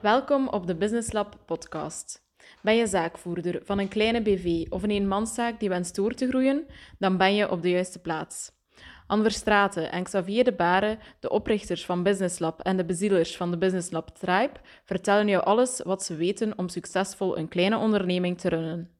Welkom 0.00 0.48
op 0.48 0.66
de 0.66 0.76
Business 0.76 1.12
Lab 1.12 1.36
podcast. 1.46 2.22
Ben 2.62 2.76
je 2.76 2.86
zaakvoerder 2.86 3.60
van 3.64 3.78
een 3.78 3.88
kleine 3.88 4.22
BV 4.22 4.66
of 4.70 4.82
een 4.82 4.90
eenmanszaak 4.90 5.60
die 5.60 5.68
wenst 5.68 5.94
door 5.94 6.14
te 6.14 6.28
groeien? 6.28 6.66
Dan 6.98 7.16
ben 7.16 7.34
je 7.34 7.50
op 7.50 7.62
de 7.62 7.70
juiste 7.70 7.98
plaats. 7.98 8.52
Anne 9.06 9.22
Verstraeten 9.22 9.92
en 9.92 10.02
Xavier 10.02 10.44
de 10.44 10.52
Baren, 10.52 10.98
de 11.20 11.30
oprichters 11.30 11.84
van 11.84 12.02
Business 12.02 12.38
Lab 12.38 12.60
en 12.60 12.76
de 12.76 12.84
bezielers 12.84 13.36
van 13.36 13.50
de 13.50 13.58
Business 13.58 13.90
Lab 13.90 14.08
Tribe, 14.08 14.60
vertellen 14.84 15.28
jou 15.28 15.44
alles 15.44 15.80
wat 15.84 16.02
ze 16.04 16.14
weten 16.14 16.58
om 16.58 16.68
succesvol 16.68 17.38
een 17.38 17.48
kleine 17.48 17.76
onderneming 17.76 18.38
te 18.38 18.48
runnen. 18.48 18.90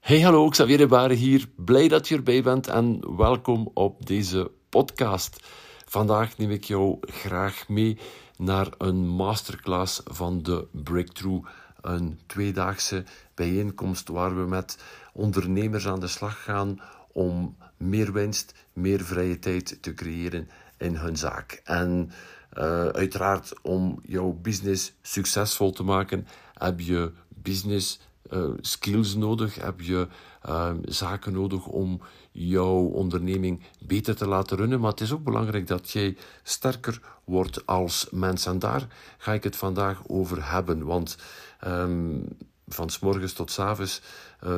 Hey, 0.00 0.20
hallo, 0.20 0.48
Xavier 0.48 0.78
de 0.78 0.86
Baren 0.86 1.16
hier. 1.16 1.46
Blij 1.56 1.88
dat 1.88 2.08
je 2.08 2.16
erbij 2.16 2.42
bent 2.42 2.66
en 2.66 3.16
welkom 3.16 3.70
op 3.74 4.06
deze 4.06 4.50
podcast. 4.68 5.46
Vandaag 5.84 6.38
neem 6.38 6.50
ik 6.50 6.64
jou 6.64 6.96
graag 7.00 7.68
mee 7.68 7.98
naar 8.36 8.68
een 8.78 9.08
masterclass 9.08 10.00
van 10.04 10.42
de 10.42 10.66
Breakthrough. 10.72 11.48
Een 11.80 12.20
tweedaagse 12.26 13.04
bijeenkomst 13.34 14.08
waar 14.08 14.36
we 14.36 14.46
met 14.46 14.78
ondernemers 15.12 15.86
aan 15.86 16.00
de 16.00 16.08
slag 16.08 16.42
gaan 16.42 16.80
om 17.12 17.56
meer 17.76 18.12
winst, 18.12 18.54
meer 18.72 19.04
vrije 19.04 19.38
tijd 19.38 19.78
te 19.80 19.94
creëren 19.94 20.48
in 20.78 20.96
hun 20.96 21.16
zaak. 21.16 21.60
En 21.64 22.10
uh, 22.58 22.86
uiteraard, 22.86 23.52
om 23.62 24.00
jouw 24.02 24.38
business 24.42 24.92
succesvol 25.02 25.70
te 25.72 25.82
maken, 25.82 26.26
heb 26.54 26.80
je 26.80 27.12
business 27.28 28.00
uh, 28.30 28.50
skills 28.60 29.14
nodig, 29.14 29.54
heb 29.54 29.80
je 29.80 30.08
uh, 30.48 30.70
zaken 30.84 31.32
nodig 31.32 31.66
om 31.66 32.00
jouw 32.36 32.76
onderneming 32.76 33.62
beter 33.86 34.16
te 34.16 34.26
laten 34.26 34.56
runnen. 34.56 34.80
Maar 34.80 34.90
het 34.90 35.00
is 35.00 35.12
ook 35.12 35.24
belangrijk 35.24 35.66
dat 35.66 35.90
jij 35.90 36.16
sterker 36.42 37.00
wordt 37.24 37.66
als 37.66 38.06
mens. 38.10 38.46
En 38.46 38.58
daar 38.58 38.86
ga 39.18 39.32
ik 39.32 39.44
het 39.44 39.56
vandaag 39.56 40.02
over 40.06 40.50
hebben. 40.50 40.84
Want 40.84 41.16
um, 41.66 42.24
van 42.68 42.90
s 42.90 42.98
morgens 42.98 43.32
tot 43.32 43.50
s 43.50 43.58
avonds 43.58 44.02
uh, 44.44 44.50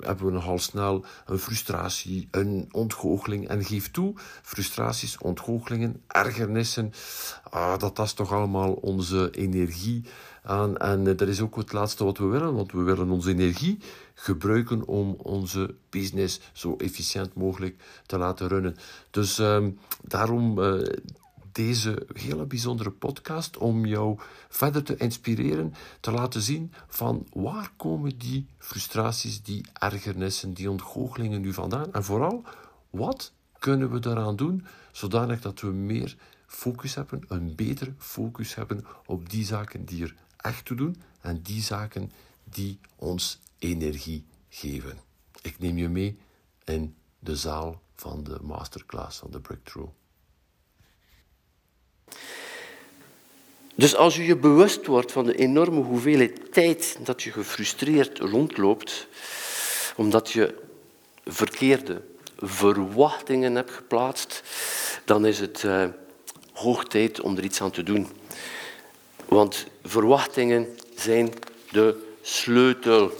hebben 0.00 0.26
we 0.26 0.32
nogal 0.32 0.58
snel 0.58 1.04
een 1.26 1.38
frustratie, 1.38 2.28
een 2.30 2.68
ontgoocheling. 2.70 3.48
En 3.48 3.64
geef 3.64 3.90
toe, 3.90 4.14
frustraties, 4.42 5.18
ontgoochelingen, 5.18 6.02
ergernissen, 6.06 6.92
ah, 7.50 7.78
dat 7.78 7.94
tast 7.94 8.16
toch 8.16 8.32
allemaal 8.32 8.72
onze 8.72 9.30
energie 9.30 10.04
aan. 10.48 10.76
En 10.76 11.06
uh, 11.06 11.16
dat 11.16 11.28
is 11.28 11.40
ook 11.40 11.56
het 11.56 11.72
laatste 11.72 12.04
wat 12.04 12.18
we 12.18 12.24
willen, 12.24 12.54
want 12.54 12.72
we 12.72 12.82
willen 12.82 13.10
onze 13.10 13.30
energie 13.30 13.78
gebruiken 14.14 14.86
om 14.86 15.16
onze 15.22 15.74
business 15.90 16.40
zo 16.52 16.76
efficiënt 16.76 17.34
mogelijk 17.34 17.82
te 18.06 18.18
laten 18.18 18.48
runnen. 18.48 18.76
Dus 19.10 19.38
uh, 19.38 19.66
daarom 20.02 20.58
uh, 20.58 20.82
deze 21.52 22.06
hele 22.12 22.46
bijzondere 22.46 22.90
podcast 22.90 23.56
om 23.56 23.86
jou 23.86 24.18
verder 24.48 24.82
te 24.82 24.96
inspireren, 24.96 25.74
te 26.00 26.10
laten 26.10 26.40
zien 26.40 26.72
van 26.86 27.26
waar 27.32 27.70
komen 27.76 28.18
die 28.18 28.46
frustraties, 28.58 29.42
die 29.42 29.64
ergernissen, 29.72 30.52
die 30.52 30.70
ontgoochelingen 30.70 31.40
nu 31.40 31.52
vandaan 31.52 31.92
en 31.92 32.04
vooral 32.04 32.44
wat 32.90 33.32
kunnen 33.58 33.90
we 33.90 33.98
daaraan 33.98 34.36
doen 34.36 34.66
zodanig 34.92 35.40
dat 35.40 35.60
we 35.60 35.66
meer 35.66 36.16
focus 36.46 36.94
hebben, 36.94 37.24
een 37.28 37.54
beter 37.54 37.94
focus 37.98 38.54
hebben 38.54 38.84
op 39.06 39.30
die 39.30 39.44
zaken 39.44 39.84
die 39.84 40.02
er 40.02 40.14
echt 40.38 40.64
toe 40.64 40.76
doen 40.76 41.02
en 41.20 41.42
die 41.42 41.62
zaken 41.62 42.12
die 42.44 42.78
ons 42.96 43.38
energie 43.58 44.24
geven. 44.48 44.98
Ik 45.42 45.58
neem 45.58 45.78
je 45.78 45.88
mee 45.88 46.18
in 46.64 46.96
de 47.18 47.36
zaal 47.36 47.82
van 47.94 48.24
de 48.24 48.38
masterclass 48.42 49.18
van 49.18 49.30
de 49.30 49.40
Breakthrough. 49.40 49.90
Dus 53.74 53.96
als 53.96 54.16
je 54.16 54.24
je 54.24 54.36
bewust 54.36 54.86
wordt 54.86 55.12
van 55.12 55.24
de 55.24 55.34
enorme 55.34 55.80
hoeveelheid 55.80 56.52
tijd 56.52 56.98
dat 57.00 57.22
je 57.22 57.32
gefrustreerd 57.32 58.18
rondloopt, 58.18 59.06
omdat 59.96 60.30
je 60.30 60.54
verkeerde 61.24 62.02
verwachtingen 62.36 63.54
hebt 63.54 63.70
geplaatst, 63.70 64.42
dan 65.04 65.26
is 65.26 65.38
het 65.38 65.62
uh, 65.62 65.84
hoog 66.52 66.84
tijd 66.84 67.20
om 67.20 67.36
er 67.36 67.44
iets 67.44 67.60
aan 67.60 67.70
te 67.70 67.82
doen. 67.82 68.08
Want 69.28 69.66
verwachtingen 69.84 70.66
zijn 70.96 71.32
de 71.70 72.14
sleutel 72.22 73.10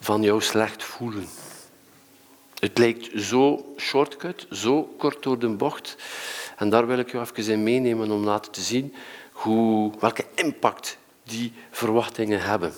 van 0.00 0.22
jouw 0.22 0.40
slecht 0.40 0.84
voelen. 0.84 1.26
Het 2.58 2.78
lijkt 2.78 3.22
zo 3.22 3.74
shortcut, 3.76 4.46
zo 4.50 4.82
kort 4.82 5.22
door 5.22 5.38
de 5.38 5.48
bocht. 5.48 5.96
En 6.56 6.70
daar 6.70 6.86
wil 6.86 6.98
ik 6.98 7.10
je 7.10 7.20
even 7.20 7.52
in 7.52 7.62
meenemen 7.62 8.10
om 8.10 8.24
laten 8.24 8.52
te 8.52 8.60
zien 8.60 8.94
hoe, 9.32 9.92
welke 10.00 10.24
impact 10.34 10.98
die 11.22 11.52
verwachtingen 11.70 12.40
hebben. 12.40 12.72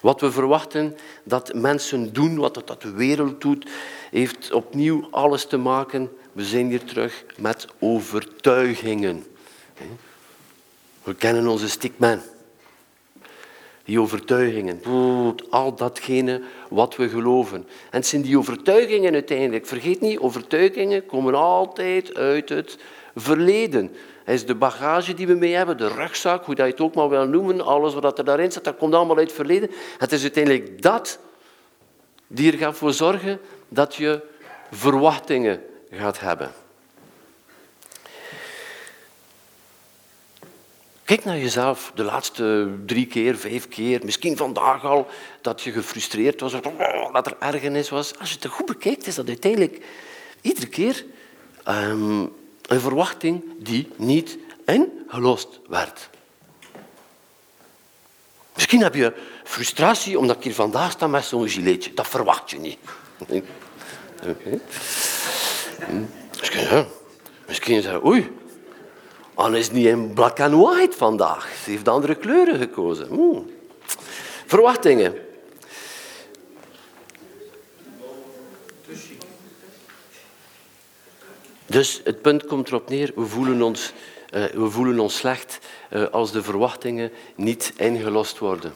Wat 0.00 0.20
we 0.20 0.32
verwachten 0.32 0.96
dat 1.24 1.54
mensen 1.54 2.12
doen, 2.12 2.36
wat 2.36 2.54
dat 2.66 2.82
de 2.82 2.90
wereld 2.90 3.40
doet, 3.40 3.70
heeft 4.10 4.52
opnieuw 4.52 5.08
alles 5.10 5.46
te 5.46 5.56
maken. 5.56 6.10
We 6.32 6.44
zijn 6.44 6.68
hier 6.68 6.84
terug 6.84 7.24
met 7.36 7.66
overtuigingen. 7.78 9.24
We 11.02 11.14
kennen 11.14 11.46
onze 11.46 11.68
stickman. 11.68 12.20
Die 13.84 14.00
overtuigingen, 14.00 14.80
al 15.50 15.74
datgene 15.74 16.42
wat 16.68 16.96
we 16.96 17.08
geloven. 17.08 17.56
En 17.56 17.98
het 17.98 18.06
zijn 18.06 18.22
die 18.22 18.38
overtuigingen 18.38 19.12
uiteindelijk. 19.12 19.66
Vergeet 19.66 20.00
niet, 20.00 20.18
overtuigingen 20.18 21.06
komen 21.06 21.34
altijd 21.34 22.14
uit 22.14 22.48
het 22.48 22.78
verleden. 23.14 23.92
Het 24.24 24.34
is 24.34 24.46
de 24.46 24.54
bagage 24.54 25.14
die 25.14 25.26
we 25.26 25.34
mee 25.34 25.54
hebben, 25.54 25.76
de 25.76 25.88
rugzak, 25.88 26.44
hoe 26.44 26.54
dat 26.54 26.66
je 26.66 26.72
het 26.72 26.80
ook 26.80 26.94
maar 26.94 27.08
wil 27.08 27.26
noemen, 27.26 27.60
alles 27.60 27.94
wat 27.94 28.18
er 28.18 28.24
daarin 28.24 28.52
zit, 28.52 28.64
dat 28.64 28.76
komt 28.76 28.94
allemaal 28.94 29.16
uit 29.16 29.26
het 29.26 29.36
verleden. 29.36 29.70
Het 29.98 30.12
is 30.12 30.22
uiteindelijk 30.22 30.82
dat 30.82 31.18
die 32.26 32.52
er 32.52 32.58
gaat 32.58 32.76
voor 32.76 32.92
zorgen 32.92 33.40
dat 33.68 33.94
je 33.94 34.20
verwachtingen 34.70 35.62
gaat 35.90 36.20
hebben. 36.20 36.52
Kijk 41.08 41.24
naar 41.24 41.38
jezelf 41.38 41.92
de 41.94 42.02
laatste 42.02 42.68
drie 42.86 43.06
keer, 43.06 43.36
vijf 43.36 43.68
keer, 43.68 44.00
misschien 44.04 44.36
vandaag 44.36 44.84
al, 44.84 45.06
dat 45.40 45.62
je 45.62 45.72
gefrustreerd 45.72 46.40
was, 46.40 46.52
dat 47.12 47.26
er 47.26 47.36
ergernis 47.38 47.88
was. 47.88 48.18
Als 48.18 48.30
je 48.30 48.36
het 48.40 48.46
goed 48.46 48.66
bekijkt, 48.66 49.06
is 49.06 49.14
dat 49.14 49.28
uiteindelijk 49.28 49.84
iedere 50.40 50.66
keer 50.66 51.04
um, 51.68 52.32
een 52.66 52.80
verwachting 52.80 53.44
die 53.58 53.88
niet 53.96 54.38
ingelost 54.66 55.60
werd. 55.68 56.08
Misschien 58.54 58.82
heb 58.82 58.94
je 58.94 59.12
frustratie 59.44 60.18
omdat 60.18 60.36
ik 60.36 60.42
hier 60.42 60.54
vandaag 60.54 60.90
sta 60.90 61.06
met 61.06 61.24
zo'n 61.24 61.48
giletje. 61.48 61.94
Dat 61.94 62.08
verwacht 62.08 62.50
je 62.50 62.58
niet. 62.58 62.78
Okay. 64.28 64.60
Misschien, 66.38 66.60
ja. 66.60 66.86
Misschien 67.46 67.82
zeg 67.82 68.04
oei, 68.04 68.30
Anne 69.38 69.58
is 69.58 69.70
niet 69.70 69.86
in 69.86 70.12
black 70.14 70.40
and 70.40 70.54
white 70.54 70.96
vandaag. 70.96 71.48
Ze 71.64 71.70
heeft 71.70 71.88
andere 71.88 72.14
kleuren 72.14 72.58
gekozen. 72.58 73.08
Oeh. 73.10 73.40
Verwachtingen. 74.46 75.14
Dus 81.66 82.00
het 82.04 82.22
punt 82.22 82.46
komt 82.46 82.68
erop 82.68 82.88
neer, 82.88 83.12
we 83.14 83.26
voelen 83.26 83.62
ons, 83.62 83.92
uh, 84.34 84.44
we 84.44 84.70
voelen 84.70 84.98
ons 84.98 85.16
slecht 85.16 85.58
uh, 85.92 86.06
als 86.10 86.32
de 86.32 86.42
verwachtingen 86.42 87.12
niet 87.34 87.72
ingelost 87.76 88.38
worden. 88.38 88.72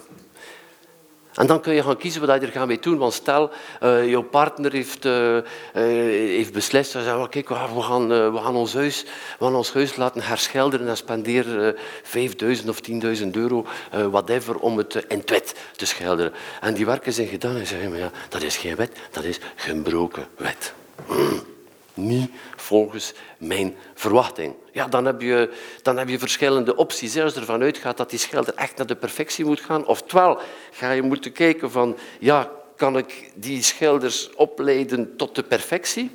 En 1.35 1.47
dan 1.47 1.61
kun 1.61 1.75
je 1.75 1.83
gaan 1.83 1.97
kiezen 1.97 2.27
wat 2.27 2.41
je 2.41 2.47
er 2.47 2.53
gaan 2.53 2.67
mee 2.67 2.79
doen. 2.79 2.99
Want 2.99 3.13
stel, 3.13 3.51
uh, 3.83 4.09
jouw 4.09 4.23
partner 4.23 4.73
heeft, 4.73 5.05
uh, 5.05 5.37
uh, 5.37 5.43
heeft 5.75 6.53
beslist, 6.53 6.93
hij 6.93 7.03
zegt, 7.03 7.29
kijk, 7.29 7.49
we 7.49 7.55
gaan, 7.55 8.09
we, 8.09 8.39
gaan 8.43 8.55
ons 8.55 8.75
huis, 8.75 9.05
ons 9.39 9.73
huis 9.73 9.97
laten 9.97 10.23
herschilderen 10.23 10.89
en 10.89 10.97
spendeer 10.97 11.77
5000 12.03 12.69
of 12.69 12.81
10.000 13.23 13.29
euro, 13.31 13.67
whatever, 14.11 14.59
om 14.59 14.79
het 14.79 15.05
in 15.09 15.23
wet 15.27 15.55
te 15.77 15.87
schilderen. 15.87 16.33
En 16.61 16.75
die 16.75 16.87
werken 16.87 17.13
zijn 17.13 17.29
gedaan 17.29 17.57
en 17.57 17.67
zeggen, 17.67 17.91
maar 17.91 17.99
ja, 17.99 18.11
dat 18.29 18.43
is 18.43 18.57
geen 18.57 18.77
wet, 18.77 18.99
dat 19.11 19.25
is 19.25 19.39
gebroken 19.57 20.27
wet. 20.37 20.73
Mm 21.09 21.52
niet 21.95 22.31
volgens 22.57 23.13
mijn 23.39 23.77
verwachting. 23.95 24.55
Ja, 24.73 24.87
dan 24.89 25.05
heb 25.05 25.21
je, 25.21 25.53
dan 25.83 25.97
heb 25.97 26.09
je 26.09 26.19
verschillende 26.19 26.77
opties. 26.77 27.19
Als 27.19 27.35
je 27.35 27.41
ervan 27.41 27.63
uitgaat 27.63 27.97
dat 27.97 28.11
die 28.11 28.19
schilder 28.19 28.55
echt 28.55 28.77
naar 28.77 28.87
de 28.87 28.97
perfectie 28.97 29.45
moet 29.45 29.61
gaan, 29.61 29.87
oftewel 29.87 30.41
ga 30.71 30.91
je 30.91 31.03
moeten 31.03 31.33
kijken 31.33 31.71
van, 31.71 31.97
ja, 32.19 32.51
kan 32.77 32.97
ik 32.97 33.31
die 33.35 33.63
schilders 33.63 34.31
opleiden 34.35 35.17
tot 35.17 35.35
de 35.35 35.43
perfectie? 35.43 36.11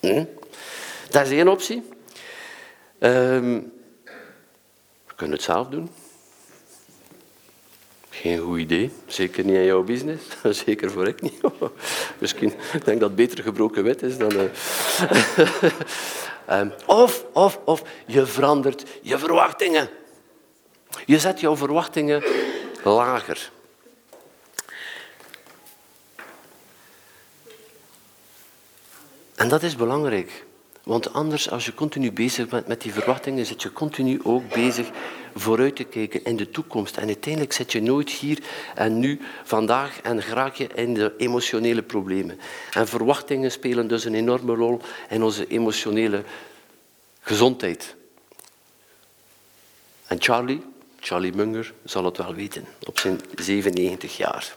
Hm? 0.00 0.24
Dat 1.10 1.26
is 1.26 1.30
één 1.30 1.48
optie. 1.48 1.82
Um, 2.98 3.72
we 5.06 5.14
kunnen 5.16 5.36
het 5.36 5.44
zelf 5.44 5.68
doen. 5.68 5.90
Geen 8.14 8.38
goed 8.38 8.58
idee. 8.58 8.92
Zeker 9.06 9.44
niet 9.44 9.54
in 9.54 9.64
jouw 9.64 9.82
business. 9.82 10.24
Zeker 10.64 10.90
voor 10.90 11.06
ik 11.08 11.20
niet. 11.20 11.40
Misschien 12.18 12.52
denk 12.84 13.00
dat 13.00 13.08
het 13.08 13.14
beter 13.14 13.44
gebroken 13.44 13.84
wet 13.84 14.02
is 14.02 14.18
dan... 14.18 14.32
Uh... 14.32 14.42
Ehm, 16.46 16.68
of, 16.86 17.24
of, 17.32 17.58
of 17.64 17.82
je 18.06 18.26
verandert 18.26 18.84
je 19.02 19.18
verwachtingen. 19.18 19.88
Je 21.06 21.18
zet 21.18 21.40
jouw 21.40 21.56
verwachtingen 21.56 22.22
lager. 22.82 23.50
En 29.34 29.48
dat 29.48 29.62
is 29.62 29.76
belangrijk. 29.76 30.44
Want 30.82 31.12
anders, 31.12 31.50
als 31.50 31.64
je 31.64 31.74
continu 31.74 32.12
bezig 32.12 32.48
bent 32.48 32.66
met 32.66 32.80
die 32.80 32.92
verwachtingen, 32.92 33.46
zit 33.46 33.62
je 33.62 33.72
continu 33.72 34.20
ook 34.22 34.54
bezig 34.54 34.90
vooruit 35.34 35.76
te 35.76 35.84
kijken 35.84 36.24
in 36.24 36.36
de 36.36 36.50
toekomst. 36.50 36.96
En 36.96 37.06
uiteindelijk 37.06 37.52
zit 37.52 37.72
je 37.72 37.82
nooit 37.82 38.10
hier 38.10 38.38
en 38.74 38.98
nu, 38.98 39.20
vandaag, 39.44 40.00
en 40.00 40.22
raak 40.22 40.54
je 40.54 40.66
in 40.74 40.94
de 40.94 41.14
emotionele 41.16 41.82
problemen. 41.82 42.38
En 42.72 42.88
verwachtingen 42.88 43.50
spelen 43.50 43.88
dus 43.88 44.04
een 44.04 44.14
enorme 44.14 44.54
rol 44.54 44.80
in 45.08 45.22
onze 45.22 45.46
emotionele 45.46 46.24
gezondheid. 47.20 47.94
En 50.06 50.16
Charlie, 50.20 50.62
Charlie 51.00 51.34
Munger, 51.34 51.72
zal 51.84 52.04
het 52.04 52.16
wel 52.16 52.34
weten, 52.34 52.64
op 52.86 52.98
zijn 52.98 53.20
97 53.34 54.16
jaar. 54.16 54.56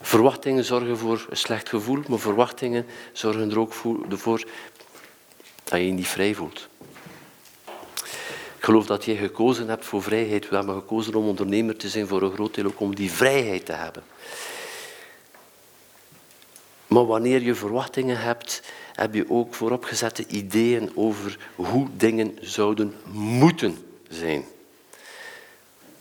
Verwachtingen 0.00 0.64
zorgen 0.64 0.98
voor 0.98 1.26
een 1.30 1.36
slecht 1.36 1.68
gevoel, 1.68 2.02
maar 2.08 2.18
verwachtingen 2.18 2.86
zorgen 3.12 3.50
er 3.50 3.58
ook 3.58 3.72
voor 3.72 4.44
dat 5.64 5.78
je 5.78 5.86
je 5.86 5.92
niet 5.92 6.08
vrij 6.08 6.34
voelt. 6.34 6.68
Ik 8.56 8.66
geloof 8.66 8.86
dat 8.86 9.04
jij 9.04 9.16
gekozen 9.16 9.68
hebt 9.68 9.84
voor 9.84 10.02
vrijheid. 10.02 10.48
We 10.48 10.56
hebben 10.56 10.74
gekozen 10.74 11.14
om 11.14 11.28
ondernemer 11.28 11.76
te 11.76 11.88
zijn, 11.88 12.06
voor 12.06 12.22
een 12.22 12.32
groot 12.32 12.54
deel 12.54 12.66
ook 12.66 12.80
om 12.80 12.94
die 12.94 13.12
vrijheid 13.12 13.66
te 13.66 13.72
hebben. 13.72 14.02
Maar 16.86 17.06
wanneer 17.06 17.42
je 17.42 17.54
verwachtingen 17.54 18.20
hebt, 18.20 18.62
heb 18.94 19.14
je 19.14 19.30
ook 19.30 19.54
vooropgezette 19.54 20.26
ideeën 20.26 20.90
over 20.94 21.38
hoe 21.54 21.88
dingen 21.96 22.38
zouden 22.40 22.94
moeten 23.14 23.78
zijn. 24.08 24.44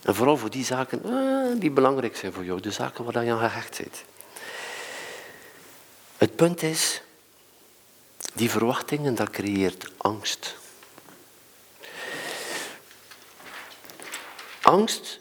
En 0.01 0.15
vooral 0.15 0.37
voor 0.37 0.49
die 0.49 0.65
zaken 0.65 1.03
eh, 1.03 1.59
die 1.59 1.71
belangrijk 1.71 2.15
zijn 2.15 2.33
voor 2.33 2.45
jou, 2.45 2.61
de 2.61 2.71
zaken 2.71 3.03
waar 3.03 3.25
je 3.25 3.31
aan 3.31 3.39
gehecht 3.39 3.77
bent. 3.77 4.03
Het 6.17 6.35
punt 6.35 6.61
is, 6.61 7.01
die 8.33 8.49
verwachtingen, 8.49 9.15
dat 9.15 9.29
creëert 9.29 9.91
angst. 9.97 10.55
Angst 14.61 15.19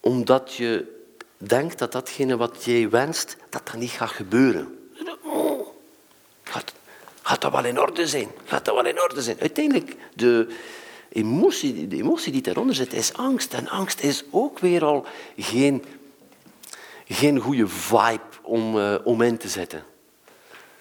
omdat 0.00 0.54
je 0.54 0.94
denkt 1.36 1.78
dat 1.78 1.92
datgene 1.92 2.36
wat 2.36 2.64
jij 2.64 2.90
wenst, 2.90 3.36
dat 3.50 3.66
dat 3.66 3.76
niet 3.76 3.90
gaat 3.90 4.10
gebeuren. 4.10 4.90
Gaat, 6.42 6.72
gaat 7.22 7.40
dat 7.40 7.52
wel 7.52 7.64
in 7.64 7.80
orde 7.80 8.06
zijn? 8.06 8.30
Gaat 8.44 8.64
dat 8.64 8.74
wel 8.74 8.86
in 8.86 9.02
orde 9.02 9.22
zijn? 9.22 9.40
Uiteindelijk, 9.40 9.96
de, 10.14 10.56
de 11.22 11.96
emotie 11.96 12.32
die 12.32 12.42
daaronder 12.42 12.74
zit, 12.74 12.92
is 12.92 13.12
angst. 13.12 13.54
En 13.54 13.68
angst 13.68 14.00
is 14.00 14.24
ook 14.30 14.58
weer 14.58 14.84
al 14.84 15.06
geen, 15.36 15.84
geen 17.08 17.38
goede 17.38 17.68
vibe 17.68 18.20
om, 18.42 18.76
uh, 18.76 19.20
in 19.20 19.38
te 19.38 19.48
zetten. 19.48 19.84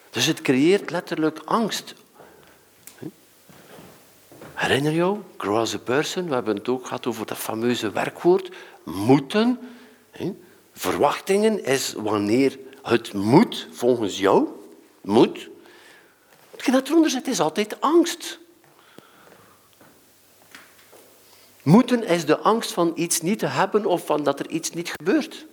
Dus 0.10 0.26
het 0.26 0.42
creëert 0.42 0.90
letterlijk 0.90 1.42
angst. 1.46 1.94
Herinner 4.54 4.92
je 4.92 5.16
grow 5.38 5.58
as 5.58 5.74
a 5.74 5.78
person, 5.78 6.28
we 6.28 6.34
hebben 6.34 6.56
het 6.56 6.68
ook 6.68 6.86
gehad 6.86 7.06
over 7.06 7.26
dat 7.26 7.38
fameuze 7.38 7.92
werkwoord, 7.92 8.56
moeten. 8.84 9.60
Verwachtingen 10.74 11.64
is 11.64 11.94
wanneer 11.94 12.60
het 12.84 13.14
moet, 13.14 13.68
volgens 13.72 14.20
jou, 14.20 14.48
moet. 15.02 15.50
Hetgeen 16.52 16.74
dat 16.74 16.88
eronder 16.88 17.10
zit, 17.10 17.28
is 17.28 17.40
altijd 17.40 17.82
angst. 17.82 18.40
Moeten 21.66 22.04
is 22.04 22.26
de 22.26 22.38
angst 22.38 22.72
van 22.72 22.92
iets 22.96 23.22
niet 23.22 23.40
te 23.40 23.46
hebben 23.46 23.86
of 23.86 24.06
van 24.06 24.24
dat 24.24 24.40
er 24.40 24.50
iets 24.50 24.70
niet 24.70 24.90
gebeurt. 24.90 25.46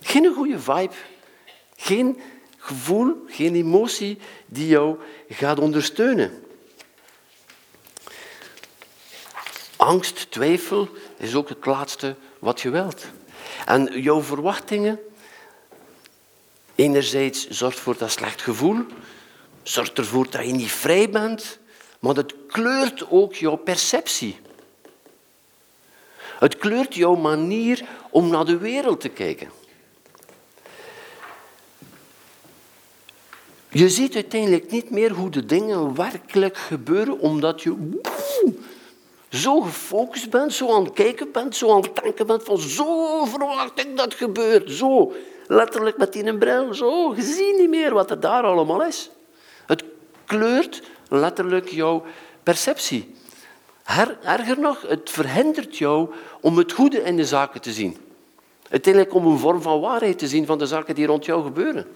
Geen 0.00 0.34
goede 0.34 0.58
vibe. 0.58 0.94
Geen 1.76 2.20
gevoel, 2.56 3.24
geen 3.26 3.54
emotie 3.54 4.18
die 4.46 4.66
jou 4.66 4.98
gaat 5.28 5.58
ondersteunen. 5.58 6.44
Angst, 9.76 10.30
twijfel 10.30 10.88
is 11.16 11.34
ook 11.34 11.48
het 11.48 11.66
laatste 11.66 12.16
wat 12.38 12.60
je 12.60 12.70
wilt. 12.70 13.06
En 13.66 14.00
jouw 14.00 14.22
verwachtingen, 14.22 15.00
enerzijds 16.74 17.48
zorgt 17.48 17.80
voor 17.80 17.96
dat 17.98 18.10
slecht 18.10 18.42
gevoel, 18.42 18.86
zorgt 19.62 19.98
ervoor 19.98 20.30
dat 20.30 20.46
je 20.46 20.52
niet 20.52 20.72
vrij 20.72 21.10
bent, 21.10 21.58
maar 21.98 22.14
het 22.14 22.34
kleurt 22.46 23.10
ook 23.10 23.34
jouw 23.34 23.56
perceptie. 23.56 24.40
Het 26.42 26.56
kleurt 26.56 26.94
jouw 26.94 27.14
manier 27.14 27.84
om 28.10 28.28
naar 28.28 28.44
de 28.44 28.58
wereld 28.58 29.00
te 29.00 29.08
kijken. 29.08 29.50
Je 33.68 33.88
ziet 33.88 34.14
uiteindelijk 34.14 34.70
niet 34.70 34.90
meer 34.90 35.10
hoe 35.12 35.30
de 35.30 35.46
dingen 35.46 35.94
werkelijk 35.94 36.56
gebeuren, 36.56 37.18
omdat 37.18 37.62
je 37.62 38.00
zo 39.28 39.60
gefocust 39.60 40.30
bent, 40.30 40.52
zo 40.52 40.74
aan 40.74 40.84
het 40.84 40.92
kijken 40.92 41.32
bent, 41.32 41.56
zo 41.56 41.74
aan 41.74 41.82
het 41.82 42.02
denken 42.02 42.26
bent 42.26 42.42
van 42.42 42.58
zo 42.58 43.24
verwacht 43.24 43.80
ik 43.80 43.96
dat 43.96 44.14
gebeurt. 44.14 44.70
Zo, 44.70 45.12
letterlijk 45.46 45.96
met 45.96 46.12
die 46.12 46.38
bril, 46.38 46.74
zo. 46.74 47.14
Je 47.14 47.22
ziet 47.22 47.58
niet 47.58 47.68
meer 47.68 47.94
wat 47.94 48.10
er 48.10 48.20
daar 48.20 48.42
allemaal 48.42 48.84
is. 48.84 49.10
Het 49.66 49.84
kleurt 50.24 50.82
letterlijk 51.08 51.68
jouw 51.68 52.04
perceptie. 52.42 53.14
Erger 54.22 54.60
nog, 54.60 54.82
het 54.88 55.10
verhindert 55.10 55.78
jou 55.78 56.10
om 56.40 56.56
het 56.56 56.72
goede 56.72 57.02
in 57.02 57.16
de 57.16 57.24
zaken 57.24 57.60
te 57.60 57.72
zien. 57.72 57.96
Uiteindelijk 58.68 59.14
om 59.14 59.26
een 59.26 59.38
vorm 59.38 59.62
van 59.62 59.80
waarheid 59.80 60.18
te 60.18 60.28
zien 60.28 60.46
van 60.46 60.58
de 60.58 60.66
zaken 60.66 60.94
die 60.94 61.06
rond 61.06 61.24
jou 61.24 61.42
gebeuren. 61.42 61.86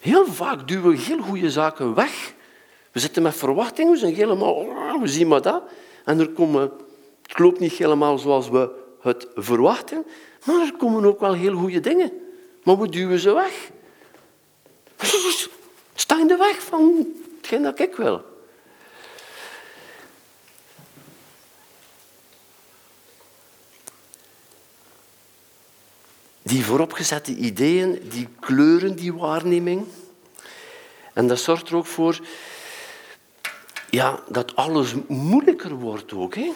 Heel 0.00 0.26
vaak 0.26 0.68
duwen 0.68 0.90
we 0.90 0.98
heel 0.98 1.20
goede 1.20 1.50
zaken 1.50 1.94
weg. 1.94 2.32
We 2.92 3.00
zitten 3.00 3.22
met 3.22 3.36
verwachtingen, 3.36 3.92
we 3.92 3.98
zijn 3.98 4.14
helemaal, 4.14 4.52
oh, 4.54 5.00
we 5.00 5.08
zien 5.08 5.28
maar 5.28 5.42
dat. 5.42 5.62
En 6.04 6.20
er 6.20 6.28
komen, 6.28 6.72
het 7.22 7.38
loopt 7.38 7.60
niet 7.60 7.72
helemaal 7.72 8.18
zoals 8.18 8.48
we 8.48 8.70
het 9.00 9.26
verwachten, 9.34 10.06
maar 10.44 10.60
er 10.60 10.76
komen 10.76 11.04
ook 11.04 11.20
wel 11.20 11.32
heel 11.32 11.54
goede 11.54 11.80
dingen. 11.80 12.12
Maar 12.62 12.78
we 12.78 12.88
duwen 12.88 13.18
ze 13.18 13.32
weg. 13.32 13.70
Sta 15.94 16.18
in 16.18 16.26
de 16.26 16.36
weg 16.36 16.62
van 16.62 17.06
hetgeen 17.36 17.62
dat 17.62 17.78
ik 17.78 17.96
wil. 17.96 18.24
Die 26.48 26.64
vooropgezette 26.64 27.34
ideeën, 27.34 28.00
die 28.08 28.28
kleuren 28.40 28.96
die 28.96 29.14
waarneming. 29.14 29.84
En 31.12 31.26
dat 31.26 31.38
zorgt 31.38 31.68
er 31.68 31.76
ook 31.76 31.86
voor 31.86 32.20
ja, 33.90 34.20
dat 34.28 34.56
alles 34.56 34.94
moeilijker 35.06 35.74
wordt 35.74 36.12
ook, 36.12 36.34
hè? 36.34 36.52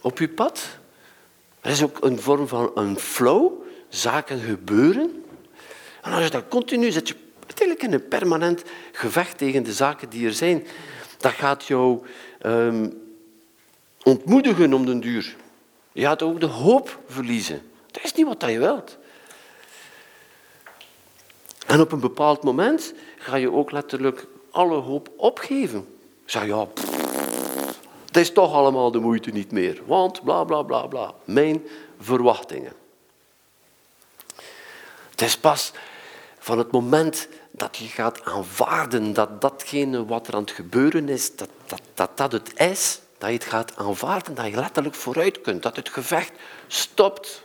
op 0.00 0.18
je 0.18 0.28
pad. 0.28 0.78
Er 1.60 1.70
is 1.70 1.82
ook 1.82 2.04
een 2.04 2.20
vorm 2.20 2.48
van 2.48 2.70
een 2.74 2.98
flow. 2.98 3.52
Zaken 3.88 4.40
gebeuren. 4.40 5.24
En 6.02 6.12
als 6.12 6.24
je 6.24 6.30
dat 6.30 6.48
continu 6.48 6.90
zit, 6.90 7.08
je 7.08 7.16
uiteindelijk 7.46 7.82
in 7.88 7.92
een 7.92 8.08
permanent 8.08 8.62
gevecht 8.92 9.38
tegen 9.38 9.62
de 9.62 9.72
zaken 9.72 10.08
die 10.08 10.26
er 10.26 10.34
zijn. 10.34 10.66
Dat 11.18 11.32
gaat 11.32 11.64
jou 11.64 12.06
um, 12.46 13.02
ontmoedigen 14.02 14.72
om 14.72 14.86
den 14.86 15.00
duur. 15.00 15.36
Je 15.92 16.02
gaat 16.02 16.22
ook 16.22 16.40
de 16.40 16.46
hoop 16.46 16.98
verliezen. 17.06 17.62
Dat 17.90 18.04
is 18.04 18.12
niet 18.12 18.26
wat 18.26 18.50
je 18.50 18.58
wilt. 18.58 18.98
En 21.74 21.80
op 21.80 21.92
een 21.92 22.00
bepaald 22.00 22.42
moment 22.42 22.94
ga 23.18 23.36
je 23.36 23.52
ook 23.52 23.70
letterlijk 23.70 24.26
alle 24.50 24.76
hoop 24.76 25.08
opgeven. 25.16 25.98
Zeg 26.24 26.46
ja, 26.46 26.68
het 28.06 28.16
is 28.16 28.32
toch 28.32 28.52
allemaal 28.52 28.90
de 28.90 28.98
moeite 28.98 29.30
niet 29.30 29.50
meer, 29.50 29.82
want 29.86 30.24
bla 30.24 30.44
bla 30.44 30.62
bla 30.62 30.86
bla. 30.86 31.14
Mijn 31.24 31.66
verwachtingen. 32.00 32.72
Het 35.10 35.22
is 35.22 35.38
pas 35.38 35.72
van 36.38 36.58
het 36.58 36.70
moment 36.70 37.28
dat 37.50 37.76
je 37.76 37.86
gaat 37.86 38.24
aanvaarden 38.24 39.12
dat 39.12 39.40
datgene 39.40 40.04
wat 40.04 40.28
er 40.28 40.34
aan 40.34 40.40
het 40.40 40.50
gebeuren 40.50 41.08
is, 41.08 41.36
dat 41.36 41.48
dat, 41.66 41.80
dat, 41.94 42.16
dat 42.16 42.32
het 42.32 42.60
is, 42.60 43.00
dat 43.18 43.28
je 43.28 43.34
het 43.34 43.44
gaat 43.44 43.76
aanvaarden, 43.76 44.34
dat 44.34 44.46
je 44.46 44.56
letterlijk 44.56 44.94
vooruit 44.94 45.40
kunt, 45.40 45.62
dat 45.62 45.76
het 45.76 45.88
gevecht 45.88 46.32
stopt. 46.66 47.43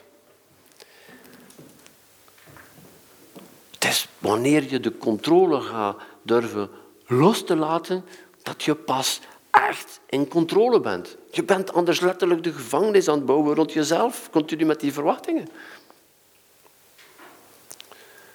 Het 3.80 3.90
is 3.90 4.08
wanneer 4.18 4.70
je 4.70 4.80
de 4.80 4.98
controle 4.98 5.62
gaat 5.62 5.98
durven 6.22 6.70
los 7.06 7.44
te 7.44 7.56
laten, 7.56 8.06
dat 8.44 8.64
je 8.64 8.76
pas 8.76 9.20
echt 9.50 10.00
in 10.10 10.28
controle 10.28 10.80
bent. 10.80 11.18
Je 11.32 11.44
bent 11.44 11.74
anders 11.74 12.00
letterlijk 12.00 12.44
de 12.44 12.54
gevangenis 12.54 13.08
aan 13.08 13.16
het 13.16 13.26
bouwen 13.26 13.56
rond 13.56 13.74
jezelf, 13.74 14.30
continu 14.32 14.66
met 14.66 14.80
die 14.80 14.94
verwachtingen. 14.94 15.48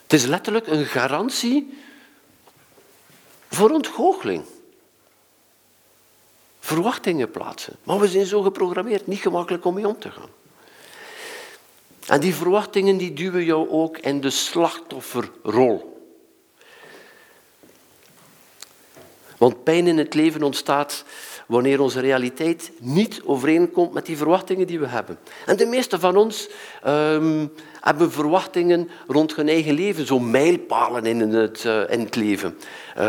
Het 0.02 0.12
is 0.12 0.24
letterlijk 0.24 0.66
een 0.66 0.84
garantie 0.84 1.78
voor 3.50 3.70
ontgoocheling. 3.70 4.44
Verwachtingen 6.60 7.30
plaatsen. 7.30 7.76
Maar 7.82 7.98
we 7.98 8.08
zijn 8.08 8.26
zo 8.26 8.42
geprogrammeerd, 8.42 9.06
niet 9.06 9.20
gemakkelijk 9.20 9.64
om 9.64 9.74
mee 9.74 9.88
om 9.88 9.98
te 9.98 10.10
gaan. 10.10 10.30
En 12.06 12.20
die 12.20 12.34
verwachtingen 12.34 12.96
die 12.96 13.12
duwen 13.12 13.44
jou 13.44 13.70
ook 13.70 13.99
in 13.99 14.20
de 14.20 14.30
slachtofferrol. 14.30 15.92
Want 19.38 19.64
pijn 19.64 19.87
in 19.87 19.99
het 19.99 20.14
leven 20.14 20.42
ontstaat 20.42 21.04
wanneer 21.46 21.80
onze 21.80 22.00
realiteit 22.00 22.73
niet 22.78 23.23
overeenkomt 23.25 23.92
met 23.92 24.06
die 24.06 24.16
verwachtingen 24.16 24.66
die 24.66 24.78
we 24.78 24.87
hebben. 24.87 25.18
En 25.46 25.56
de 25.56 25.66
meeste 25.66 25.99
van 25.99 26.16
ons 26.16 26.49
um, 26.87 27.52
hebben 27.84 28.12
verwachtingen 28.12 28.88
rond 29.06 29.36
hun 29.36 29.48
eigen 29.48 29.74
leven, 29.74 30.06
zo 30.06 30.18
mijlpalen 30.18 31.06
in 31.06 31.20
het, 31.20 31.64
uh, 31.66 31.90
in 31.90 32.00
het 32.00 32.16
leven. 32.16 32.58
Uh, 32.58 33.02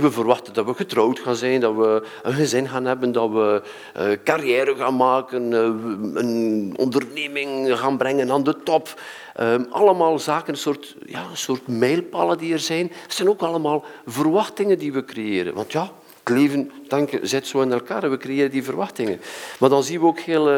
we 0.00 0.10
verwachten 0.10 0.54
dat 0.54 0.66
we 0.66 0.74
getrouwd 0.74 1.18
gaan 1.18 1.36
zijn, 1.36 1.60
dat 1.60 1.74
we 1.74 2.02
een 2.22 2.32
gezin 2.32 2.68
gaan 2.68 2.84
hebben, 2.84 3.12
dat 3.12 3.30
we 3.30 3.62
uh, 3.96 4.04
carrière 4.24 4.76
gaan 4.76 4.96
maken, 4.96 5.52
een 5.52 6.74
onderneming 6.76 7.78
gaan 7.78 7.96
brengen 7.96 8.30
aan 8.30 8.42
de 8.42 8.62
top. 8.62 9.00
Um, 9.40 9.66
allemaal 9.70 10.18
zaken, 10.18 10.52
een 10.52 10.58
soort, 10.58 10.96
ja, 11.06 11.20
een 11.30 11.36
soort 11.36 11.66
mijlpalen 11.66 12.38
die 12.38 12.52
er 12.52 12.58
zijn. 12.58 12.92
Het 13.02 13.14
zijn 13.14 13.28
ook 13.28 13.42
allemaal 13.42 13.84
verwachtingen 14.06 14.78
die 14.78 14.92
we 14.92 15.04
creëren. 15.04 15.54
Want 15.54 15.72
ja, 15.72 15.90
het 16.22 16.36
leven 16.36 16.70
dank, 16.88 17.10
zit 17.22 17.46
zo 17.46 17.60
in 17.60 17.72
elkaar 17.72 18.02
en 18.02 18.10
we 18.10 18.16
creëren 18.16 18.50
die 18.50 18.64
verwachtingen. 18.64 19.20
Maar 19.58 19.68
dan 19.68 19.82
zien 19.82 20.00
we 20.00 20.06
ook 20.06 20.20
heel... 20.20 20.48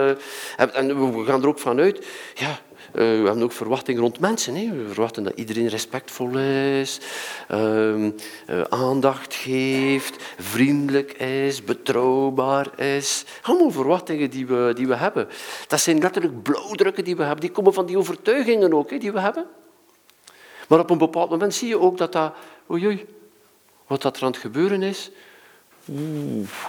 En 0.56 1.12
we 1.12 1.24
gaan 1.24 1.42
er 1.42 1.48
ook 1.48 1.58
vanuit... 1.58 2.06
Ja, 2.34 2.58
we 2.92 3.00
hebben 3.00 3.42
ook 3.42 3.52
verwachtingen 3.52 4.00
rond 4.00 4.18
mensen. 4.18 4.54
Hè. 4.54 4.70
We 4.76 4.86
verwachten 4.86 5.24
dat 5.24 5.32
iedereen 5.36 5.68
respectvol 5.68 6.38
is, 6.38 7.00
uh, 7.50 8.04
uh, 8.04 8.12
aandacht 8.68 9.34
geeft, 9.34 10.22
vriendelijk 10.38 11.12
is, 11.12 11.64
betrouwbaar 11.64 12.80
is. 12.80 13.24
Allemaal 13.42 13.70
verwachtingen 13.70 14.30
die 14.30 14.46
we, 14.46 14.72
die 14.74 14.86
we 14.86 14.94
hebben. 14.94 15.28
Dat 15.66 15.80
zijn 15.80 15.98
letterlijk 15.98 16.42
blauwdrukken 16.42 17.04
die 17.04 17.16
we 17.16 17.22
hebben. 17.22 17.40
Die 17.40 17.50
komen 17.50 17.74
van 17.74 17.86
die 17.86 17.98
overtuigingen 17.98 18.74
ook, 18.74 18.90
hè, 18.90 18.98
die 18.98 19.12
we 19.12 19.20
hebben. 19.20 19.46
Maar 20.68 20.78
op 20.78 20.90
een 20.90 20.98
bepaald 20.98 21.30
moment 21.30 21.54
zie 21.54 21.68
je 21.68 21.78
ook 21.78 21.98
dat 21.98 22.12
dat... 22.12 22.34
Oei, 22.70 23.06
wat 23.86 24.02
dat 24.02 24.16
er 24.16 24.22
aan 24.22 24.30
het 24.30 24.40
gebeuren 24.40 24.82
is, 24.82 25.10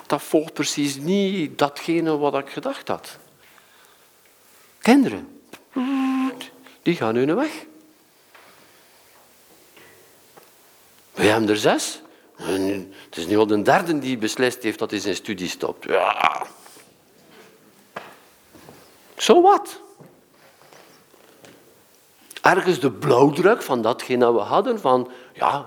dat 0.08 0.22
volgt 0.22 0.54
precies 0.54 0.96
niet 0.96 1.58
datgene 1.58 2.18
wat 2.18 2.38
ik 2.38 2.50
gedacht 2.50 2.88
had. 2.88 3.18
Kinderen, 4.80 5.35
die 6.82 6.96
gaan 6.96 7.16
hun 7.16 7.36
weg. 7.36 7.66
We 11.14 11.24
hebben 11.24 11.50
er 11.50 11.58
zes. 11.58 12.02
En 12.36 12.94
het 13.06 13.18
is 13.18 13.28
nu 13.28 13.38
al 13.38 13.48
de 13.48 13.62
derde 13.62 14.00
die 14.00 14.18
beslist 14.18 14.64
heeft 14.64 14.80
dat 14.80 14.92
hij 14.92 15.00
zijn 15.00 15.16
studie 15.16 15.50
stopt. 15.50 15.86
Zo 19.18 19.42
wat. 19.42 19.80
Ergens 22.42 22.80
de 22.80 22.92
blauwdruk 22.92 23.62
van 23.62 23.82
datgene 23.82 24.20
dat 24.20 24.34
we 24.34 24.40
hadden, 24.40 24.80
van 24.80 25.12
ja, 25.34 25.66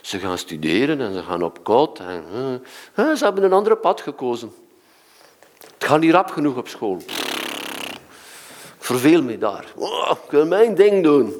ze 0.00 0.18
gaan 0.18 0.38
studeren 0.38 1.00
en 1.00 1.12
ze 1.12 1.22
gaan 1.22 1.42
op 1.42 1.64
koud. 1.64 1.98
En, 1.98 2.24
uh, 2.96 3.14
ze 3.14 3.24
hebben 3.24 3.44
een 3.44 3.52
andere 3.52 3.76
pad 3.76 4.00
gekozen. 4.00 4.52
Het 5.58 5.84
gaat 5.88 6.00
niet 6.00 6.12
rap 6.12 6.30
genoeg 6.30 6.56
op 6.56 6.68
school. 6.68 7.02
Verveel 8.90 9.22
me 9.22 9.38
daar. 9.38 9.64
Oh, 9.76 10.10
ik 10.24 10.30
wil 10.30 10.46
mijn 10.46 10.74
ding 10.74 11.02
doen. 11.02 11.34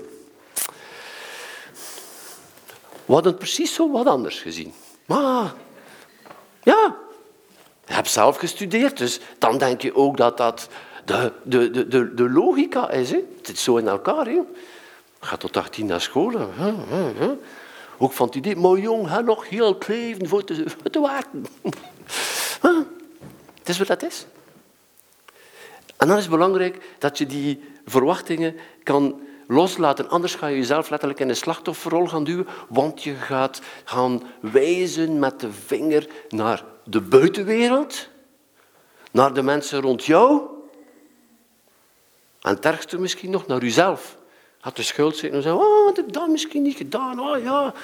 We 3.04 3.12
hadden 3.12 3.36
precies 3.36 3.74
zo 3.74 3.90
wat 3.90 4.06
anders 4.06 4.40
gezien. 4.40 4.72
Maar 5.06 5.52
ja, 6.62 6.96
je 7.86 7.92
hebt 7.92 8.10
zelf 8.10 8.36
gestudeerd, 8.36 8.96
dus 8.96 9.20
dan 9.38 9.58
denk 9.58 9.82
je 9.82 9.94
ook 9.94 10.16
dat 10.16 10.36
dat 10.36 10.68
de, 11.04 11.32
de, 11.42 11.70
de, 11.70 11.88
de, 11.88 12.14
de 12.14 12.30
logica 12.30 12.90
is. 12.90 13.10
Hè? 13.10 13.16
Het 13.36 13.46
zit 13.46 13.58
zo 13.58 13.76
in 13.76 13.88
elkaar. 13.88 14.26
Hè? 14.26 14.40
Gaat 15.20 15.40
tot 15.40 15.56
18 15.56 15.86
naar 15.86 16.00
school. 16.00 16.32
Hè? 16.56 17.36
Ook 17.98 18.12
van 18.12 18.26
het 18.26 18.34
idee, 18.34 18.56
maar 18.56 18.78
jong, 18.78 19.08
ga 19.08 19.20
nog 19.20 19.48
heel 19.48 19.68
het 19.68 19.88
leven 19.88 20.28
voor 20.28 20.44
te, 20.44 20.64
voor 20.66 20.90
te 20.90 21.00
wachten. 21.00 21.46
Het 23.58 23.68
is 23.68 23.78
wat 23.78 23.86
dat 23.86 24.02
is. 24.02 24.26
En 26.00 26.08
dan 26.08 26.16
is 26.16 26.22
het 26.22 26.32
belangrijk 26.32 26.96
dat 26.98 27.18
je 27.18 27.26
die 27.26 27.60
verwachtingen 27.84 28.56
kan 28.82 29.20
loslaten. 29.46 30.08
Anders 30.08 30.34
ga 30.34 30.46
je 30.46 30.56
jezelf 30.56 30.90
letterlijk 30.90 31.20
in 31.20 31.28
een 31.28 31.36
slachtofferrol 31.36 32.06
gaan 32.06 32.24
duwen, 32.24 32.46
want 32.68 33.02
je 33.02 33.14
gaat 33.14 33.60
gaan 33.84 34.22
wijzen 34.40 35.18
met 35.18 35.40
de 35.40 35.52
vinger 35.52 36.06
naar 36.28 36.64
de 36.84 37.00
buitenwereld, 37.00 38.08
naar 39.10 39.34
de 39.34 39.42
mensen 39.42 39.80
rond 39.80 40.04
jou 40.04 40.40
en 42.40 42.54
het 42.54 42.64
ergste 42.64 42.98
misschien 42.98 43.30
nog 43.30 43.46
naar 43.46 43.62
jezelf 43.62 44.16
had 44.60 44.76
de 44.76 44.82
schuld 44.82 45.16
zitten 45.16 45.38
en 45.38 45.42
zei, 45.42 45.54
oh, 45.54 45.86
had 45.86 45.98
ik 45.98 46.12
dat 46.12 46.28
misschien 46.28 46.62
niet 46.62 46.76
gedaan? 46.76 47.20
Oh 47.20 47.42
ja, 47.42 47.74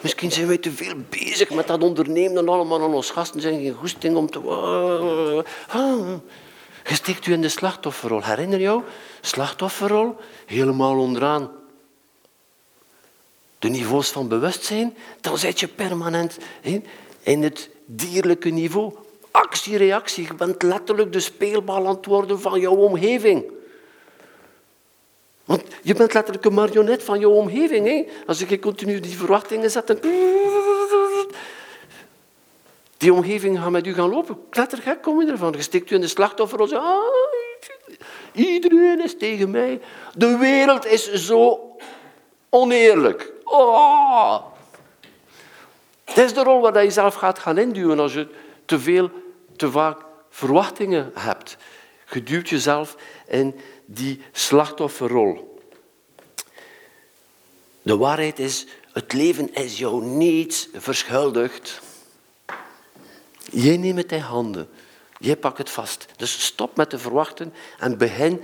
misschien 0.00 0.32
zijn 0.32 0.46
wij 0.46 0.58
te 0.58 0.70
veel 0.70 0.94
bezig 1.08 1.50
met 1.50 1.66
dat 1.66 1.82
ondernemen 1.82 2.38
en 2.38 2.48
allemaal 2.48 2.82
aan 2.82 2.94
ons 2.94 3.10
gasten 3.10 3.40
zijn 3.40 3.60
geen 3.60 3.74
goesting 3.74 4.16
om 4.16 4.30
te... 4.30 5.44
Je 6.84 6.94
steekt 6.94 7.26
u 7.26 7.32
in 7.32 7.40
de 7.40 7.48
slachtofferrol. 7.48 8.22
Herinner 8.22 8.60
jou? 8.60 8.82
Slachtofferrol, 9.20 10.16
helemaal 10.46 10.98
onderaan. 10.98 11.50
De 13.58 13.68
niveaus 13.68 14.10
van 14.10 14.28
bewustzijn, 14.28 14.96
dan 15.20 15.38
zit 15.38 15.60
je 15.60 15.68
permanent 15.68 16.38
in, 17.22 17.42
het 17.42 17.70
dierlijke 17.84 18.48
niveau. 18.48 18.92
Actie-reactie, 19.30 20.26
je 20.26 20.34
bent 20.34 20.62
letterlijk 20.62 21.12
de 21.12 21.20
speelbal 21.20 22.00
worden 22.02 22.40
van 22.40 22.60
jouw 22.60 22.74
omgeving. 22.74 23.44
Want 25.44 25.62
je 25.82 25.94
bent 25.94 26.14
letterlijk 26.14 26.44
een 26.44 26.54
marionet 26.54 27.02
van 27.02 27.20
je 27.20 27.28
omgeving. 27.28 27.86
Hè? 27.86 28.06
Als 28.26 28.38
je 28.38 28.58
continu 28.58 29.00
die 29.00 29.16
verwachtingen 29.16 29.70
zet, 29.70 29.86
dan... 29.86 29.98
Die 33.00 33.12
omgeving 33.12 33.58
gaat 33.58 33.70
met 33.70 33.86
u 33.86 33.94
gaan 33.94 34.08
lopen. 34.08 34.38
Klettergek 34.50 35.02
kom 35.02 35.20
je 35.20 35.30
ervan. 35.30 35.52
Je 35.52 35.62
stikt 35.62 35.90
u 35.90 35.94
in 35.94 36.00
de 36.00 36.08
slachtofferrol. 36.08 36.76
Ah, 36.76 36.98
iedereen 38.32 39.02
is 39.02 39.16
tegen 39.16 39.50
mij. 39.50 39.80
De 40.14 40.36
wereld 40.36 40.86
is 40.86 41.12
zo 41.12 41.60
oneerlijk. 42.48 43.32
Oh. 43.44 44.44
Het 46.04 46.18
is 46.18 46.34
de 46.34 46.42
rol 46.42 46.60
waar 46.60 46.84
je 46.84 46.90
zelf 46.90 47.14
gaat 47.14 47.38
gaan 47.38 47.58
induwen 47.58 47.98
als 47.98 48.12
je 48.12 48.28
te 48.64 48.78
veel, 48.78 49.10
te 49.56 49.70
vaak 49.70 49.98
verwachtingen 50.30 51.10
hebt. 51.14 51.56
Je 52.10 52.22
duwt 52.22 52.48
jezelf 52.48 52.96
in 53.28 53.60
die 53.84 54.20
slachtofferrol. 54.32 55.58
De 57.82 57.96
waarheid 57.96 58.38
is, 58.38 58.66
het 58.92 59.12
leven 59.12 59.54
is 59.54 59.78
jou 59.78 60.04
niets 60.04 60.68
verschuldigd. 60.72 61.88
Jij 63.50 63.76
neemt 63.76 63.98
het 63.98 64.12
in 64.12 64.18
handen. 64.18 64.68
Jij 65.18 65.36
pakt 65.36 65.58
het 65.58 65.70
vast. 65.70 66.06
Dus 66.16 66.44
stop 66.44 66.76
met 66.76 66.90
te 66.90 66.98
verwachten 66.98 67.52
en 67.78 67.98
begin 67.98 68.42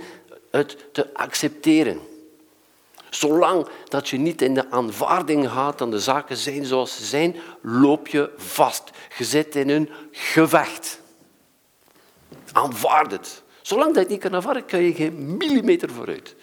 het 0.51 0.77
te 0.91 1.13
accepteren. 1.13 1.99
Zolang 3.09 3.67
dat 3.89 4.09
je 4.09 4.17
niet 4.17 4.41
in 4.41 4.53
de 4.53 4.71
aanvaarding 4.71 5.49
gaat 5.49 5.77
dan 5.77 5.91
de 5.91 5.99
zaken 5.99 6.37
zijn 6.37 6.65
zoals 6.65 6.95
ze 6.95 7.05
zijn, 7.05 7.35
loop 7.61 8.07
je 8.07 8.31
vast. 8.37 8.89
Je 9.17 9.23
zit 9.23 9.55
in 9.55 9.69
een 9.69 9.89
gevecht. 10.11 10.99
Aanvaard 12.51 13.11
het. 13.11 13.43
Zolang 13.61 13.87
dat 13.87 13.95
je 13.95 14.01
het 14.01 14.09
niet 14.09 14.19
kan 14.19 14.35
aanvaarden, 14.35 14.65
kan 14.65 14.81
je 14.81 14.93
geen 14.93 15.37
millimeter 15.37 15.89
vooruit. 15.89 16.35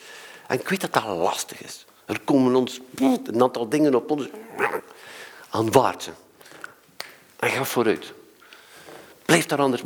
En 0.47 0.61
ik 0.61 0.69
weet 0.69 0.81
dat 0.81 0.93
dat 0.93 1.05
lastig 1.05 1.63
is. 1.63 1.85
Er 2.05 2.21
komen 2.21 2.55
ons 2.55 2.81
een 3.25 3.43
aantal 3.43 3.69
dingen 3.69 3.95
op 3.95 4.11
ons. 4.11 4.29
Aanvaard 5.51 6.03
ze. 6.03 6.11
En 7.37 7.51
ga 7.51 7.65
vooruit. 7.65 8.13
Blijf 9.25 9.47
daar 9.47 9.61
anders 9.61 9.83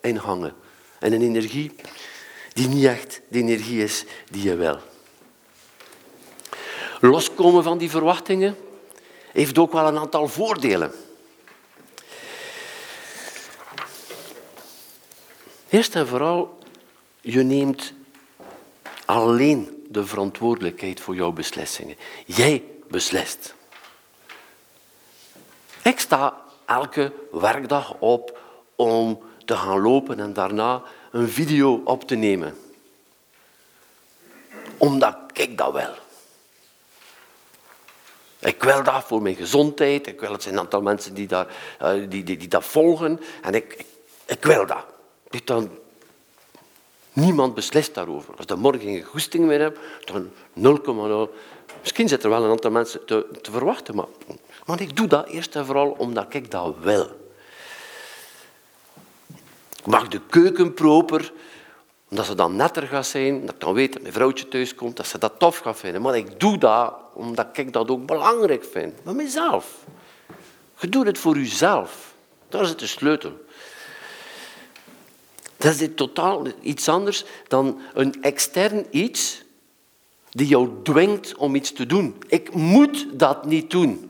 in 0.00 0.16
hangen. 0.16 0.54
En 0.98 1.12
een 1.12 1.22
energie 1.22 1.74
die 2.52 2.68
niet 2.68 2.84
echt 2.84 3.20
de 3.28 3.38
energie 3.38 3.82
is 3.82 4.04
die 4.30 4.42
je 4.42 4.56
wil. 4.56 4.78
Loskomen 7.00 7.62
van 7.62 7.78
die 7.78 7.90
verwachtingen 7.90 8.56
heeft 9.32 9.58
ook 9.58 9.72
wel 9.72 9.86
een 9.86 9.98
aantal 9.98 10.28
voordelen. 10.28 10.92
Eerst 15.68 15.94
en 15.94 16.06
vooral, 16.06 16.58
je 17.20 17.42
neemt 17.42 17.92
alleen 19.04 19.86
de 19.88 20.06
verantwoordelijkheid 20.06 21.00
voor 21.00 21.14
jouw 21.14 21.32
beslissingen. 21.32 21.96
Jij 22.26 22.64
beslist. 22.88 23.54
Ik 25.82 26.00
sta 26.00 26.42
elke 26.70 27.12
werkdag 27.30 27.94
op 27.98 28.38
om 28.76 29.22
te 29.44 29.56
gaan 29.56 29.80
lopen 29.80 30.20
en 30.20 30.32
daarna 30.32 30.82
een 31.10 31.28
video 31.28 31.80
op 31.84 32.04
te 32.06 32.14
nemen. 32.14 32.56
Omdat 34.76 35.16
ik 35.32 35.58
dat 35.58 35.72
wil. 35.72 35.94
Ik 38.38 38.62
wil 38.62 38.82
dat 38.82 39.04
voor 39.04 39.22
mijn 39.22 39.34
gezondheid. 39.34 40.06
Ik 40.06 40.20
wil, 40.20 40.32
het 40.32 40.42
zijn 40.42 40.54
een 40.54 40.60
aantal 40.60 40.82
mensen 40.82 41.14
die, 41.14 41.26
daar, 41.26 41.46
uh, 41.82 41.90
die, 42.08 42.24
die, 42.24 42.36
die 42.36 42.48
dat 42.48 42.64
volgen. 42.64 43.20
En 43.42 43.54
ik, 43.54 43.74
ik, 43.74 43.86
ik 44.26 44.44
wil 44.44 44.66
dat. 44.66 44.84
Dan, 45.44 45.70
niemand 47.12 47.54
beslist 47.54 47.94
daarover. 47.94 48.34
Als 48.36 48.46
de 48.46 48.56
morgen 48.56 48.80
geen 48.80 49.02
goesting 49.02 49.44
meer 49.46 49.60
heb, 49.60 49.78
dan 50.04 50.30
0,0. 51.28 51.34
Misschien 51.80 52.08
zitten 52.08 52.30
er 52.30 52.36
wel 52.36 52.44
een 52.44 52.50
aantal 52.50 52.70
mensen 52.70 53.04
te, 53.04 53.26
te 53.42 53.50
verwachten, 53.50 53.94
maar, 53.94 54.06
maar 54.66 54.80
ik 54.80 54.96
doe 54.96 55.06
dat 55.06 55.28
eerst 55.28 55.56
en 55.56 55.66
vooral 55.66 55.90
omdat 55.98 56.34
ik 56.34 56.50
dat 56.50 56.74
wil. 56.80 57.18
Ik 59.78 59.86
mag 59.86 60.08
de 60.08 60.20
keuken 60.30 60.74
proper, 60.74 61.32
omdat 62.08 62.26
ze 62.26 62.34
dan 62.34 62.56
netter 62.56 62.86
gaat 62.86 63.06
zijn, 63.06 63.40
dat 63.40 63.54
ik 63.54 63.60
dan 63.60 63.74
weet 63.74 63.92
dat 63.92 64.02
mijn 64.02 64.14
vrouwtje 64.14 64.48
thuis 64.48 64.74
komt, 64.74 64.96
dat 64.96 65.06
ze 65.06 65.18
dat 65.18 65.38
tof 65.38 65.58
gaat 65.58 65.78
vinden. 65.78 66.02
Maar 66.02 66.16
ik 66.16 66.40
doe 66.40 66.58
dat 66.58 66.94
omdat 67.14 67.46
ik 67.52 67.72
dat 67.72 67.88
ook 67.88 68.06
belangrijk 68.06 68.64
vind. 68.64 68.94
Voor 69.04 69.14
mezelf. 69.14 69.84
Je 70.78 70.88
doet 70.88 71.06
het 71.06 71.18
voor 71.18 71.36
jezelf. 71.36 72.14
Daar 72.48 72.64
zit 72.64 72.78
de 72.78 72.86
sleutel. 72.86 73.32
Dat 75.56 75.80
is 75.80 75.88
totaal 75.94 76.46
iets 76.60 76.88
anders 76.88 77.24
dan 77.48 77.80
een 77.94 78.22
extern 78.22 78.86
iets 78.90 79.42
die 80.30 80.46
jou 80.46 80.70
dwingt 80.82 81.36
om 81.36 81.54
iets 81.54 81.72
te 81.72 81.86
doen. 81.86 82.22
Ik 82.26 82.54
moet 82.54 83.06
dat 83.12 83.44
niet 83.44 83.70
doen. 83.70 84.09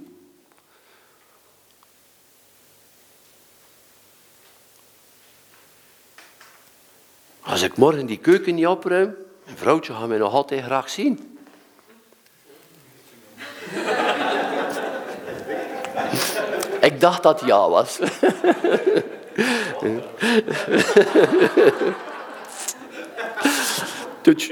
Als 7.61 7.69
ik 7.69 7.77
morgen 7.77 8.07
die 8.07 8.19
keuken 8.19 8.55
niet 8.55 8.67
opruim, 8.67 9.17
mijn 9.45 9.57
vrouwtje 9.57 9.93
gaat 9.93 10.09
mij 10.09 10.19
nog 10.19 10.33
altijd 10.33 10.65
graag 10.65 10.91
zien. 10.91 11.39
ik 16.91 17.01
dacht 17.01 17.23
dat 17.23 17.43
ja 17.47 17.69
was. 17.69 17.99
Tot. 24.23 24.47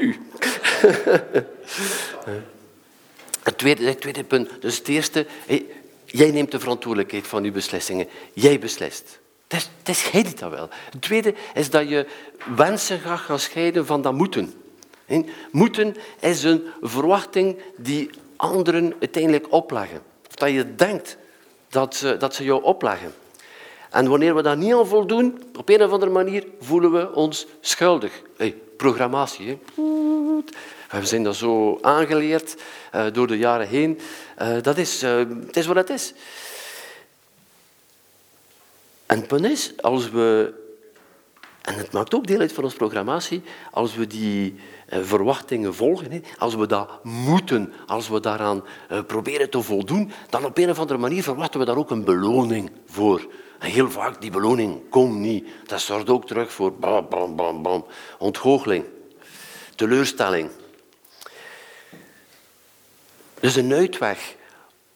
Het 3.42 3.58
tweede, 3.58 3.84
het 3.84 4.00
tweede 4.00 4.24
punt. 4.24 4.50
Dus 4.60 4.78
het 4.78 4.88
eerste, 4.88 5.26
jij 6.04 6.30
neemt 6.30 6.50
de 6.50 6.60
verantwoordelijkheid 6.60 7.26
van 7.26 7.44
je 7.44 7.50
beslissingen. 7.50 8.08
Jij 8.32 8.58
beslist. 8.58 9.18
Het 9.48 9.68
is, 9.84 10.10
jij 10.10 10.34
dat 10.38 10.50
wel. 10.50 10.68
Het 10.90 11.02
tweede 11.02 11.34
is 11.54 11.70
dat 11.70 11.88
je 11.88 12.06
wensen 12.56 12.98
gaat 12.98 13.18
gaan 13.18 13.38
scheiden 13.38 13.86
van 13.86 14.02
dat 14.02 14.12
moeten. 14.12 14.54
Moeten 15.50 15.96
is 16.20 16.42
een 16.42 16.66
verwachting 16.80 17.58
die 17.76 18.10
anderen 18.36 18.94
uiteindelijk 19.00 19.52
opleggen. 19.52 20.00
Of 20.28 20.34
dat 20.34 20.50
je 20.50 20.74
denkt 20.74 21.16
dat 21.68 21.96
ze, 21.96 22.16
dat 22.16 22.34
ze 22.34 22.44
jou 22.44 22.62
opleggen. 22.62 23.14
En 23.90 24.08
wanneer 24.08 24.34
we 24.34 24.42
dat 24.42 24.56
niet 24.56 24.74
aan 24.74 24.86
voldoen, 24.86 25.42
op 25.58 25.68
een 25.68 25.82
of 25.82 25.90
andere 25.90 26.12
manier 26.12 26.46
voelen 26.60 26.92
we 26.92 27.14
ons 27.14 27.46
schuldig. 27.60 28.22
Hey, 28.36 28.54
programmatie. 28.76 29.46
Hè? 29.46 29.58
We 31.00 31.06
zijn 31.06 31.22
dat 31.22 31.36
zo 31.36 31.78
aangeleerd 31.80 32.56
uh, 32.94 33.04
door 33.12 33.26
de 33.26 33.38
jaren 33.38 33.68
heen. 33.68 34.00
Uh, 34.42 34.62
dat 34.62 34.78
is, 34.78 35.02
uh, 35.02 35.18
het 35.46 35.56
is 35.56 35.66
wat 35.66 35.76
het 35.76 35.90
is. 35.90 36.12
En 39.08 39.18
het 39.18 39.26
punt 39.26 39.44
is, 39.44 39.72
als 39.80 40.10
we, 40.10 40.54
en 41.62 41.74
het 41.74 41.92
maakt 41.92 42.14
ook 42.14 42.26
deel 42.26 42.40
uit 42.40 42.52
van 42.52 42.64
onze 42.64 42.76
programmatie, 42.76 43.42
als 43.70 43.94
we 43.94 44.06
die 44.06 44.54
verwachtingen 44.86 45.74
volgen, 45.74 46.24
als 46.38 46.54
we 46.54 46.66
dat 46.66 47.04
moeten, 47.04 47.72
als 47.86 48.08
we 48.08 48.20
daaraan 48.20 48.64
proberen 49.06 49.50
te 49.50 49.62
voldoen, 49.62 50.12
dan 50.30 50.44
op 50.44 50.58
een 50.58 50.70
of 50.70 50.78
andere 50.78 50.98
manier 50.98 51.22
verwachten 51.22 51.60
we 51.60 51.66
daar 51.66 51.76
ook 51.76 51.90
een 51.90 52.04
beloning 52.04 52.70
voor. 52.86 53.26
En 53.58 53.70
heel 53.70 53.90
vaak, 53.90 54.20
die 54.20 54.30
beloning 54.30 54.88
komt 54.90 55.18
niet. 55.18 55.48
Dat 55.66 55.80
zorgt 55.80 56.10
ook 56.10 56.26
terug 56.26 56.52
voor 56.52 56.72
bam, 56.72 57.08
bam, 57.08 57.36
bam, 57.36 57.62
bam. 57.62 57.86
ontgoocheling, 58.18 58.84
teleurstelling. 59.74 60.50
Dus 63.40 63.56
een 63.56 63.72
uitweg 63.72 64.36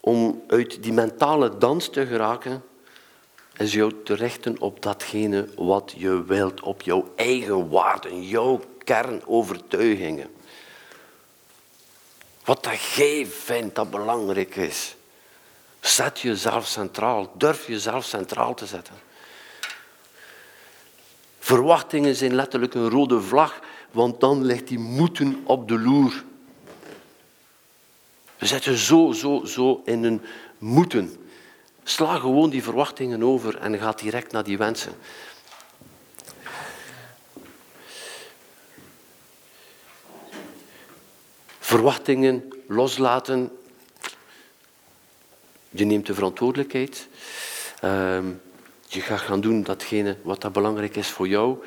om 0.01 0.43
uit 0.47 0.83
die 0.83 0.93
mentale 0.93 1.59
dans 1.59 1.89
te 1.91 2.07
geraken, 2.07 2.63
is 3.57 3.73
jou 3.73 3.93
te 4.05 4.15
richten 4.15 4.61
op 4.61 4.83
datgene 4.83 5.49
wat 5.57 5.95
je 5.97 6.25
wilt, 6.25 6.61
op 6.61 6.83
jouw 6.83 7.13
eigen 7.17 7.69
waarden, 7.69 8.23
jouw 8.23 8.61
kernovertuigingen. 8.85 10.31
Wat 12.45 12.65
dat 12.65 12.81
jij 12.81 13.27
vindt 13.27 13.75
dat 13.75 13.91
belangrijk 13.91 14.57
is. 14.57 14.97
Zet 15.81 16.21
jezelf 16.21 16.67
centraal. 16.67 17.33
Durf 17.37 17.67
jezelf 17.67 18.05
centraal 18.05 18.55
te 18.55 18.67
zetten. 18.67 18.95
Verwachtingen 21.39 22.17
zijn 22.17 22.35
letterlijk 22.35 22.75
een 22.75 22.89
rode 22.89 23.21
vlag, 23.21 23.61
want 23.91 24.21
dan 24.21 24.45
ligt 24.45 24.69
die 24.69 24.79
moeten 24.79 25.43
op 25.45 25.69
de 25.69 25.79
loer. 25.79 26.25
We 28.39 28.47
zetten 28.47 28.77
zo, 28.77 29.13
zo, 29.13 29.45
zo 29.45 29.83
in 29.85 30.05
een 30.05 30.23
moeten. 30.59 31.22
Sla 31.85 32.19
gewoon 32.19 32.51
die 32.51 32.63
verwachtingen 32.63 33.23
over 33.23 33.59
en 33.59 33.79
ga 33.79 33.93
direct 33.93 34.33
naar 34.33 34.45
die 34.45 34.59
wensen. 34.59 34.93
Verwachtingen 41.59 42.53
loslaten 42.69 43.51
je 45.75 45.85
neemt 45.85 46.07
de 46.07 46.15
verantwoordelijkheid. 46.15 47.09
Ehm, 47.81 48.27
je 48.87 49.01
gaat 49.01 49.21
gaan 49.21 49.41
doen 49.41 49.63
datgene 49.63 50.17
wat 50.23 50.41
dat 50.41 50.53
belangrijk 50.53 50.97
is 50.97 51.09
voor 51.09 51.29
jou. 51.29 51.59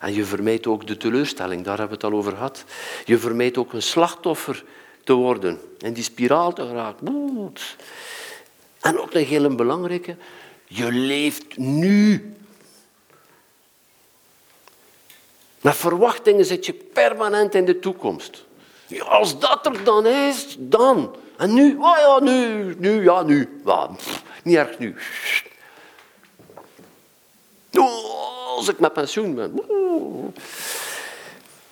En 0.00 0.14
je 0.14 0.24
vermijdt 0.24 0.66
ook 0.66 0.86
de 0.86 0.96
teleurstelling, 0.96 1.64
daar 1.64 1.78
hebben 1.78 1.98
we 1.98 2.04
het 2.04 2.12
al 2.12 2.18
over 2.18 2.32
gehad. 2.32 2.64
Je 3.04 3.18
vermijdt 3.18 3.56
ook 3.56 3.72
een 3.72 3.82
slachtoffer 3.82 4.64
te 5.04 5.12
worden. 5.12 5.60
En 5.78 5.92
die 5.92 6.04
spiraal 6.04 6.52
te 6.52 6.66
geraken. 6.66 7.08
En 8.82 9.00
ook 9.00 9.14
een 9.14 9.24
heel 9.24 9.54
belangrijke, 9.54 10.16
je 10.66 10.92
leeft 10.92 11.56
nu. 11.56 12.34
Met 15.60 15.76
verwachtingen 15.76 16.44
zit 16.44 16.66
je 16.66 16.72
permanent 16.72 17.54
in 17.54 17.64
de 17.64 17.78
toekomst. 17.78 18.44
als 19.04 19.38
dat 19.38 19.66
er 19.66 19.84
dan 19.84 20.06
is, 20.06 20.56
dan. 20.58 21.16
En 21.36 21.54
nu, 21.54 21.76
oh 21.76 21.96
ja, 21.98 22.20
nu, 22.20 22.74
nu, 22.78 23.02
ja, 23.02 23.22
nu. 23.22 23.60
Ja, 23.64 23.90
niet 24.42 24.56
erg 24.56 24.78
nu. 24.78 24.94
Oh, 27.72 28.56
als 28.56 28.68
ik 28.68 28.78
met 28.78 28.92
pensioen 28.92 29.34
ben. 29.34 29.60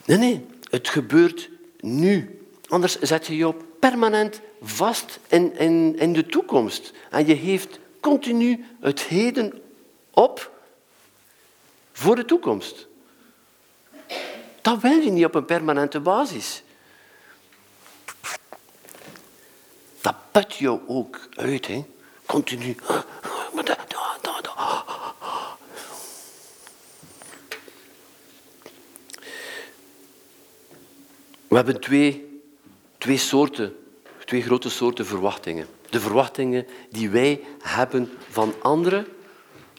Nee, 0.05 0.19
nee, 0.19 0.47
het 0.71 0.89
gebeurt 0.89 1.49
nu. 1.81 2.40
Anders 2.71 2.99
zet 3.01 3.27
je 3.27 3.37
je 3.37 3.55
permanent 3.79 4.41
vast 4.61 5.19
in, 5.29 5.57
in, 5.59 5.99
in 5.99 6.13
de 6.13 6.27
toekomst. 6.27 6.93
En 7.11 7.27
je 7.27 7.35
heeft 7.35 7.79
continu 8.01 8.65
het 8.81 9.01
heden 9.01 9.63
op 10.11 10.51
voor 11.93 12.17
de 12.17 12.25
toekomst. 12.25 12.87
Dat 14.61 14.81
wil 14.81 14.99
je 14.99 15.11
niet 15.11 15.25
op 15.25 15.35
een 15.35 15.45
permanente 15.45 16.01
basis. 16.01 16.63
dat 20.01 20.15
put 20.31 20.55
jou 20.55 20.81
ook 20.87 21.29
uit. 21.35 21.67
Hè. 21.67 21.85
Continu. 22.27 22.77
We 31.49 31.57
hebben 31.57 31.81
twee, 31.81 32.30
twee 33.01 33.17
soorten, 33.17 33.77
twee 34.25 34.43
grote 34.43 34.71
soorten 34.71 35.07
verwachtingen. 35.07 35.67
De 35.91 36.01
verwachtingen 36.01 36.67
die 36.91 37.11
wij 37.11 37.41
hebben 37.63 38.11
van 38.29 38.55
anderen 38.63 39.07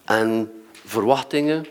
en 0.04 0.52
verwachtingen 0.72 1.66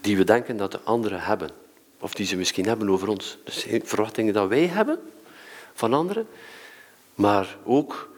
die 0.00 0.16
we 0.16 0.24
denken 0.24 0.56
dat 0.56 0.72
de 0.72 0.80
anderen 0.84 1.20
hebben. 1.20 1.50
Of 1.98 2.14
die 2.14 2.26
ze 2.26 2.36
misschien 2.36 2.66
hebben 2.66 2.90
over 2.90 3.08
ons. 3.08 3.38
Dus 3.44 3.66
verwachtingen 3.82 4.34
dat 4.34 4.48
wij 4.48 4.66
hebben 4.66 4.98
van 5.74 5.94
anderen, 5.94 6.26
maar 7.14 7.56
ook 7.64 8.10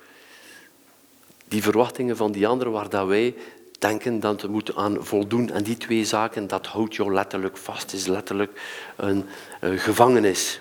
die 1.48 1.62
verwachtingen 1.62 2.16
van 2.16 2.32
die 2.32 2.46
anderen 2.46 2.72
waar 2.72 2.88
dat 2.88 3.06
wij 3.06 3.34
denken 3.78 4.20
dat 4.20 4.42
we 4.42 4.48
moeten 4.48 4.76
aan 4.76 5.04
voldoen. 5.04 5.50
En 5.50 5.62
die 5.62 5.76
twee 5.76 6.04
zaken, 6.04 6.46
dat 6.46 6.66
houdt 6.66 6.94
jou 6.94 7.12
letterlijk 7.12 7.56
vast, 7.56 7.92
is 7.92 8.06
letterlijk 8.06 8.60
een, 8.96 9.24
een 9.60 9.78
gevangenis. 9.78 10.60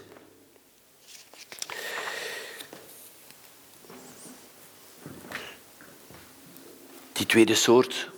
Die 7.23 7.31
tweede 7.31 7.55
soort, 7.55 8.09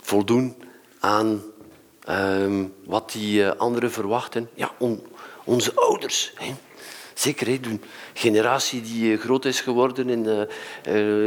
voldoen 0.00 0.56
aan 1.00 1.42
um, 2.08 2.74
wat 2.84 3.12
die 3.12 3.40
uh, 3.40 3.50
anderen 3.56 3.92
verwachten. 3.92 4.50
Ja, 4.54 4.70
on, 4.78 5.06
onze 5.44 5.72
ouders. 5.74 6.32
Hè. 6.34 6.54
Zeker 7.14 7.48
een 7.48 7.82
generatie 8.14 8.82
die 8.82 9.12
eh, 9.12 9.20
groot 9.20 9.44
is 9.44 9.60
geworden 9.60 10.08
in 10.08 10.18
uh, 10.18 10.42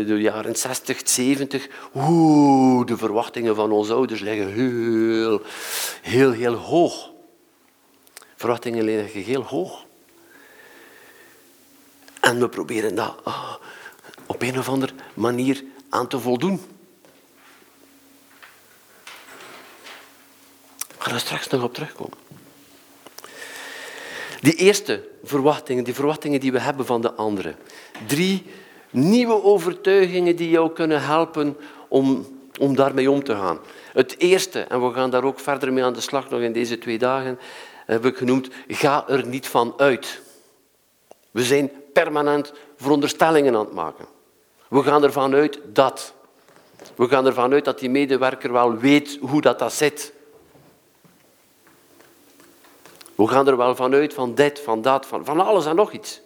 de 0.07 0.17
jaren 0.19 0.55
60, 0.55 1.01
70. 1.03 1.67
Oeh, 1.95 2.85
de 2.85 2.97
verwachtingen 2.97 3.55
van 3.55 3.71
onze 3.71 3.93
ouders 3.93 4.21
liggen 4.21 4.53
heel, 4.53 5.41
heel, 6.01 6.31
heel 6.31 6.53
hoog. 6.53 7.11
Verwachtingen 8.35 8.83
liggen 8.83 9.21
heel 9.21 9.43
hoog. 9.43 9.85
En 12.19 12.39
we 12.39 12.49
proberen 12.49 12.95
dat 12.95 13.15
ah, 13.23 13.53
op 14.25 14.41
een 14.41 14.59
of 14.59 14.69
andere 14.69 14.93
manier 15.19 15.63
aan 15.89 16.07
te 16.07 16.19
voldoen. 16.19 16.61
Ik 20.95 21.05
ga 21.05 21.11
er 21.11 21.19
straks 21.19 21.47
nog 21.47 21.63
op 21.63 21.73
terugkomen. 21.73 22.17
Die 24.41 24.55
eerste 24.55 25.09
verwachtingen, 25.23 25.83
die 25.83 25.93
verwachtingen 25.93 26.39
die 26.39 26.51
we 26.51 26.59
hebben 26.59 26.85
van 26.85 27.01
de 27.01 27.13
anderen. 27.13 27.55
Drie 28.07 28.45
nieuwe 28.89 29.43
overtuigingen 29.43 30.35
die 30.35 30.49
jou 30.49 30.73
kunnen 30.73 31.03
helpen 31.03 31.57
om, 31.87 32.27
om 32.59 32.75
daarmee 32.75 33.11
om 33.11 33.23
te 33.23 33.33
gaan. 33.33 33.59
Het 33.93 34.15
eerste, 34.17 34.59
en 34.59 34.87
we 34.87 34.93
gaan 34.93 35.09
daar 35.09 35.23
ook 35.23 35.39
verder 35.39 35.73
mee 35.73 35.83
aan 35.83 35.93
de 35.93 36.01
slag 36.01 36.29
nog 36.29 36.41
in 36.41 36.53
deze 36.53 36.77
twee 36.77 36.97
dagen, 36.97 37.39
heb 37.85 38.05
ik 38.05 38.17
genoemd, 38.17 38.49
ga 38.67 39.07
er 39.07 39.27
niet 39.27 39.47
van 39.47 39.73
uit. 39.77 40.21
We 41.31 41.43
zijn 41.43 41.71
permanent 41.93 42.53
veronderstellingen 42.77 43.55
aan 43.55 43.65
het 43.65 43.73
maken. 43.73 44.05
We 44.69 44.83
gaan 44.83 45.03
ervan 45.03 45.33
uit 45.33 45.59
dat. 45.65 46.13
We 46.95 47.07
gaan 47.07 47.25
ervan 47.25 47.53
uit 47.53 47.65
dat 47.65 47.79
die 47.79 47.89
medewerker 47.89 48.51
wel 48.51 48.75
weet 48.75 49.17
hoe 49.21 49.41
dat, 49.41 49.59
dat 49.59 49.73
zit. 49.73 50.13
We 53.15 53.27
gaan 53.27 53.47
er 53.47 53.57
wel 53.57 53.75
van 53.75 53.93
uit 53.93 54.13
van 54.13 54.35
dit, 54.35 54.59
van 54.59 54.81
dat, 54.81 55.05
van, 55.05 55.25
van 55.25 55.39
alles 55.39 55.65
en 55.65 55.75
nog 55.75 55.91
iets. 55.91 56.21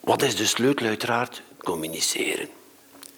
Wat 0.00 0.22
is 0.22 0.36
de 0.36 0.46
sleutel? 0.46 0.86
Uiteraard 0.86 1.42
communiceren. 1.58 2.48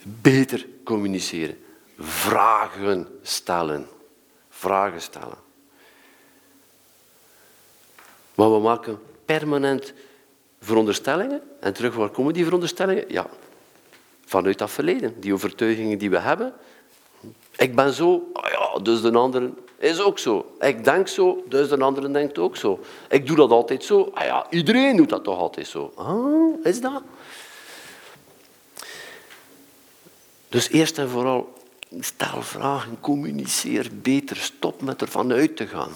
Beter 0.02 0.66
communiceren. 0.84 1.64
Vragen 1.98 3.18
stellen. 3.22 3.88
Vragen 4.48 5.00
stellen. 5.00 5.45
Maar 8.36 8.52
we 8.52 8.58
maken 8.58 8.98
permanent 9.24 9.92
veronderstellingen. 10.60 11.42
En 11.60 11.72
terug, 11.72 11.94
waar 11.94 12.08
komen 12.08 12.32
die 12.32 12.44
veronderstellingen? 12.44 13.04
Ja, 13.08 13.26
vanuit 14.24 14.58
dat 14.58 14.70
verleden. 14.70 15.20
Die 15.20 15.32
overtuigingen 15.32 15.98
die 15.98 16.10
we 16.10 16.18
hebben. 16.18 16.52
Ik 17.56 17.74
ben 17.74 17.92
zo, 17.92 18.30
ah 18.32 18.50
ja, 18.50 18.78
dus 18.82 19.00
de 19.00 19.12
andere 19.12 19.50
is 19.78 20.00
ook 20.00 20.18
zo. 20.18 20.56
Ik 20.60 20.84
denk 20.84 21.08
zo, 21.08 21.44
dus 21.48 21.68
de 21.68 21.78
andere 21.78 22.10
denkt 22.10 22.38
ook 22.38 22.56
zo. 22.56 22.80
Ik 23.08 23.26
doe 23.26 23.36
dat 23.36 23.50
altijd 23.50 23.84
zo. 23.84 24.10
Ah 24.14 24.24
ja, 24.24 24.46
iedereen 24.50 24.96
doet 24.96 25.08
dat 25.08 25.24
toch 25.24 25.38
altijd 25.38 25.66
zo. 25.66 25.92
Ah, 25.94 26.64
is 26.66 26.80
dat? 26.80 27.02
Dus 30.48 30.68
eerst 30.68 30.98
en 30.98 31.08
vooral, 31.08 31.52
stel 32.00 32.42
vragen, 32.42 33.00
communiceer 33.00 33.90
beter, 33.92 34.36
stop 34.36 34.82
met 34.82 35.00
ervan 35.00 35.32
uit 35.32 35.56
te 35.56 35.66
gaan. 35.66 35.90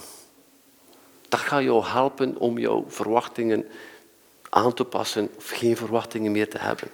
Dat 1.31 1.39
gaat 1.39 1.63
jou 1.63 1.85
helpen 1.85 2.37
om 2.37 2.57
jouw 2.57 2.85
verwachtingen 2.87 3.67
aan 4.49 4.73
te 4.73 4.83
passen 4.83 5.29
of 5.37 5.49
geen 5.49 5.77
verwachtingen 5.77 6.31
meer 6.31 6.49
te 6.49 6.57
hebben. 6.57 6.87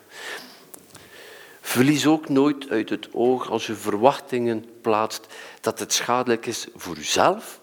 Verlies 1.62 2.08
ook 2.08 2.30
nooit 2.30 2.70
uit 2.70 2.90
het 2.90 3.08
oog 3.14 3.50
als 3.50 3.68
je 3.68 3.74
verwachtingen 3.74 4.66
plaatst 4.82 5.26
dat 5.62 5.80
het 5.80 5.94
schadelijk 5.94 6.46
is 6.46 6.68
voor 6.76 6.96
jezelf. 6.96 7.60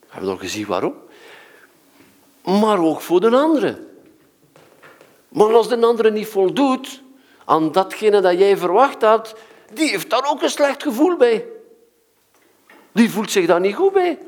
We 0.00 0.06
hebben 0.08 0.30
nog 0.30 0.40
gezien 0.40 0.66
waarom. 0.66 0.94
Maar 2.42 2.78
ook 2.78 3.00
voor 3.00 3.20
de 3.20 3.30
andere. 3.30 3.86
Maar 5.28 5.54
als 5.54 5.68
de 5.68 5.80
andere 5.80 6.10
niet 6.10 6.28
voldoet 6.28 7.02
aan 7.44 7.72
datgene 7.72 8.20
dat 8.20 8.38
jij 8.38 8.56
verwacht 8.56 9.02
had, 9.02 9.36
die 9.72 9.90
heeft 9.90 10.10
daar 10.10 10.30
ook 10.30 10.42
een 10.42 10.50
slecht 10.50 10.82
gevoel 10.82 11.16
bij. 11.16 11.46
Die 12.92 13.10
voelt 13.10 13.30
zich 13.30 13.46
daar 13.46 13.60
niet 13.60 13.74
goed 13.74 13.92
bij. 13.92 14.18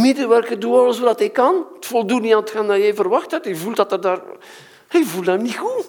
Medewerker 0.00 0.60
doet 0.60 0.74
alles 0.74 0.98
wat 0.98 1.18
hij 1.18 1.30
kan. 1.30 1.66
Het 1.74 1.86
voldoet 1.86 2.22
niet 2.22 2.32
aan 2.32 2.40
hetgeen 2.40 2.66
dat 2.66 2.76
jij 2.76 2.94
verwacht 2.94 3.30
had. 3.30 3.44
Hij 3.44 3.56
voelt 3.56 3.76
dat 3.76 3.92
er 3.92 4.00
daar... 4.00 4.20
Hij 4.88 5.04
voelt 5.04 5.24
dat 5.24 5.40
niet 5.40 5.56
goed. 5.56 5.86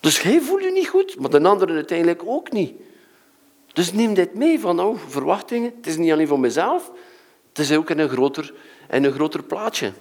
Dus 0.00 0.20
jij 0.20 0.40
voelt 0.40 0.62
je 0.62 0.70
niet 0.70 0.88
goed, 0.88 1.18
maar 1.18 1.30
de 1.30 1.42
andere 1.42 1.74
uiteindelijk 1.74 2.22
ook 2.24 2.52
niet. 2.52 2.72
Dus 3.72 3.92
neem 3.92 4.14
dit 4.14 4.34
mee 4.34 4.60
van 4.60 4.80
oh, 4.80 4.98
verwachtingen. 5.08 5.72
Het 5.76 5.86
is 5.86 5.96
niet 5.96 6.12
alleen 6.12 6.28
voor 6.28 6.40
mezelf, 6.40 6.90
het 7.48 7.58
is 7.58 7.72
ook 7.72 7.90
in 7.90 7.98
een 7.98 8.08
groter, 8.08 8.54
in 8.90 9.04
een 9.04 9.12
groter 9.12 9.42
plaatje. 9.42 9.92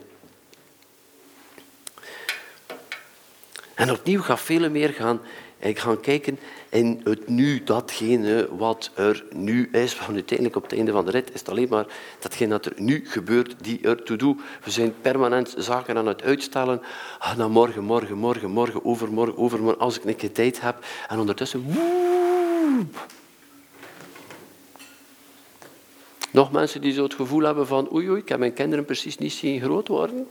En 3.74 3.92
opnieuw 3.92 4.22
gaat 4.22 4.40
veel 4.40 4.70
meer 4.70 4.90
gaan 4.90 5.22
ik 5.62 5.80
ga 5.80 5.96
kijken 6.02 6.40
in 6.72 7.02
het 7.04 7.28
nu, 7.28 7.64
datgene 7.64 8.48
wat 8.58 8.92
er 8.96 9.26
nu 9.34 9.70
is. 9.72 9.98
Want 9.98 10.14
uiteindelijk 10.14 10.56
op 10.56 10.64
het 10.64 10.74
einde 10.74 10.92
van 10.92 11.06
de 11.06 11.12
rit 11.12 11.34
is 11.34 11.40
het 11.40 11.50
alleen 11.50 11.68
maar 11.70 11.86
datgene 12.20 12.50
dat 12.50 12.66
er 12.66 12.74
nu 12.76 13.02
gebeurt 13.06 13.56
die 13.64 13.82
er 13.82 14.04
toe 14.04 14.18
doet. 14.18 14.42
We 14.64 14.72
zijn 14.72 14.94
permanent 15.02 15.54
zaken 15.58 15.98
aan 15.98 16.08
het 16.08 16.22
uitstellen. 16.22 16.82
Ah, 17.20 17.38
nou, 17.38 17.50
morgen, 17.50 17.84
morgen, 17.84 18.18
morgen, 18.18 18.50
morgen, 18.50 18.86
overmorgen, 18.86 19.38
overmorgen, 19.38 19.82
als 19.82 19.98
ik 19.98 20.04
een 20.04 20.16
keer 20.16 20.32
tijd 20.32 20.62
heb. 20.62 20.86
En 21.08 21.20
ondertussen... 21.20 21.66
Nog 26.32 26.52
mensen 26.52 26.82
die 26.82 26.94
zo 26.94 27.04
het 27.04 27.14
gevoel 27.14 27.42
hebben 27.42 27.68
van 27.68 27.94
oei, 27.94 28.10
oei, 28.10 28.22
ik 28.22 28.30
heb 28.30 28.40
mijn 28.40 28.54
kinderen 28.54 28.86
precies 28.86 29.18
niet 29.18 29.34
zien 29.34 29.62
groot 29.62 29.88
worden. 29.88 30.28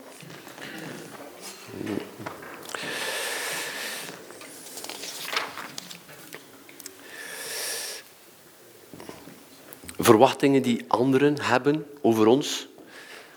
Verwachtingen 10.10 10.62
die 10.62 10.84
anderen 10.88 11.40
hebben 11.40 11.86
over 12.00 12.26
ons. 12.26 12.68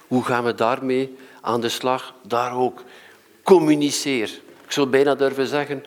Hoe 0.08 0.24
gaan 0.24 0.44
we 0.44 0.56
daarmee 0.56 1.16
aan 1.42 1.62
de 1.62 1.70
slag? 1.70 2.14
Daar 2.22 2.58
ook. 2.58 2.84
Communiceer. 3.44 4.42
Ik 4.66 4.72
zou 4.72 4.88
bijna 4.88 5.16
durven 5.16 5.48
zeggen, 5.48 5.84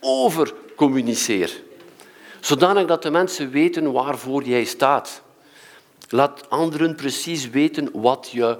overcommuniceer. 0.00 1.62
Zodanig 2.40 2.86
dat 2.86 3.02
de 3.02 3.10
mensen 3.10 3.50
weten 3.50 3.92
waarvoor 3.92 4.42
jij 4.42 4.64
staat. 4.64 5.22
Laat 6.08 6.50
anderen 6.50 6.94
precies 6.94 7.50
weten 7.50 7.90
wat 7.92 8.28
je 8.32 8.58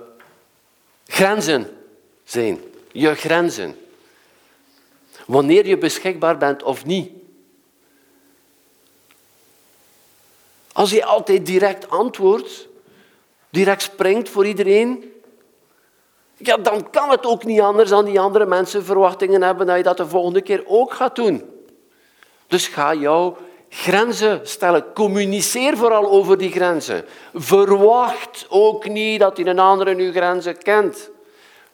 grenzen 1.06 1.68
zijn. 2.24 2.60
Je 2.92 3.14
grenzen. 3.14 3.76
Wanneer 5.26 5.66
je 5.66 5.78
beschikbaar 5.78 6.36
bent 6.36 6.62
of 6.62 6.84
niet. 6.84 7.10
Als 10.80 10.90
je 10.90 11.04
altijd 11.04 11.46
direct 11.46 11.90
antwoordt, 11.90 12.68
direct 13.50 13.82
springt 13.82 14.28
voor 14.28 14.46
iedereen, 14.46 15.12
ja, 16.36 16.56
dan 16.56 16.90
kan 16.90 17.10
het 17.10 17.26
ook 17.26 17.44
niet 17.44 17.60
anders 17.60 17.90
dan 17.90 18.04
die 18.04 18.20
andere 18.20 18.46
mensen 18.46 18.84
verwachtingen 18.84 19.42
hebben 19.42 19.66
dat 19.66 19.76
je 19.76 19.82
dat 19.82 19.96
de 19.96 20.06
volgende 20.06 20.40
keer 20.40 20.62
ook 20.66 20.92
gaat 20.92 21.16
doen. 21.16 21.44
Dus 22.46 22.66
ga 22.66 22.94
jouw 22.94 23.36
grenzen 23.68 24.40
stellen. 24.48 24.92
Communiceer 24.94 25.76
vooral 25.76 26.10
over 26.10 26.38
die 26.38 26.50
grenzen. 26.50 27.04
Verwacht 27.34 28.46
ook 28.48 28.88
niet 28.88 29.20
dat 29.20 29.38
een 29.38 29.58
andere 29.58 29.94
nu 29.94 30.12
grenzen 30.12 30.58
kent. 30.58 31.10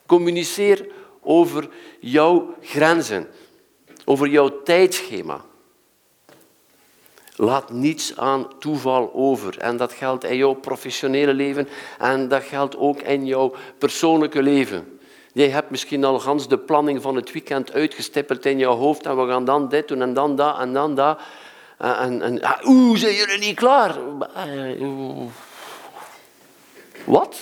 Communiceer 0.06 0.86
over 1.20 1.68
jouw 2.00 2.54
grenzen, 2.60 3.28
over 4.04 4.28
jouw 4.28 4.62
tijdschema. 4.62 5.44
Laat 7.36 7.70
niets 7.70 8.16
aan 8.16 8.58
toeval 8.58 9.10
over. 9.14 9.58
En 9.58 9.76
dat 9.76 9.92
geldt 9.92 10.24
in 10.24 10.36
jouw 10.36 10.54
professionele 10.54 11.34
leven 11.34 11.68
en 11.98 12.28
dat 12.28 12.42
geldt 12.42 12.76
ook 12.76 13.00
in 13.00 13.26
jouw 13.26 13.54
persoonlijke 13.78 14.42
leven. 14.42 14.98
Jij 15.32 15.48
hebt 15.48 15.70
misschien 15.70 16.04
al 16.04 16.18
gans 16.18 16.48
de 16.48 16.58
planning 16.58 17.02
van 17.02 17.16
het 17.16 17.32
weekend 17.32 17.72
uitgestippeld 17.72 18.44
in 18.44 18.58
jouw 18.58 18.76
hoofd 18.76 19.06
en 19.06 19.16
we 19.16 19.30
gaan 19.30 19.44
dan 19.44 19.68
dit 19.68 19.88
doen 19.88 20.02
en 20.02 20.14
dan 20.14 20.36
dat 20.36 20.58
en 20.58 20.72
dan 20.72 20.94
dat. 20.94 21.20
En, 21.78 22.22
en 22.22 22.40
oeh, 22.64 22.98
zijn 22.98 23.14
jullie 23.14 23.38
niet 23.38 23.56
klaar? 23.56 23.96
Wat? 27.04 27.40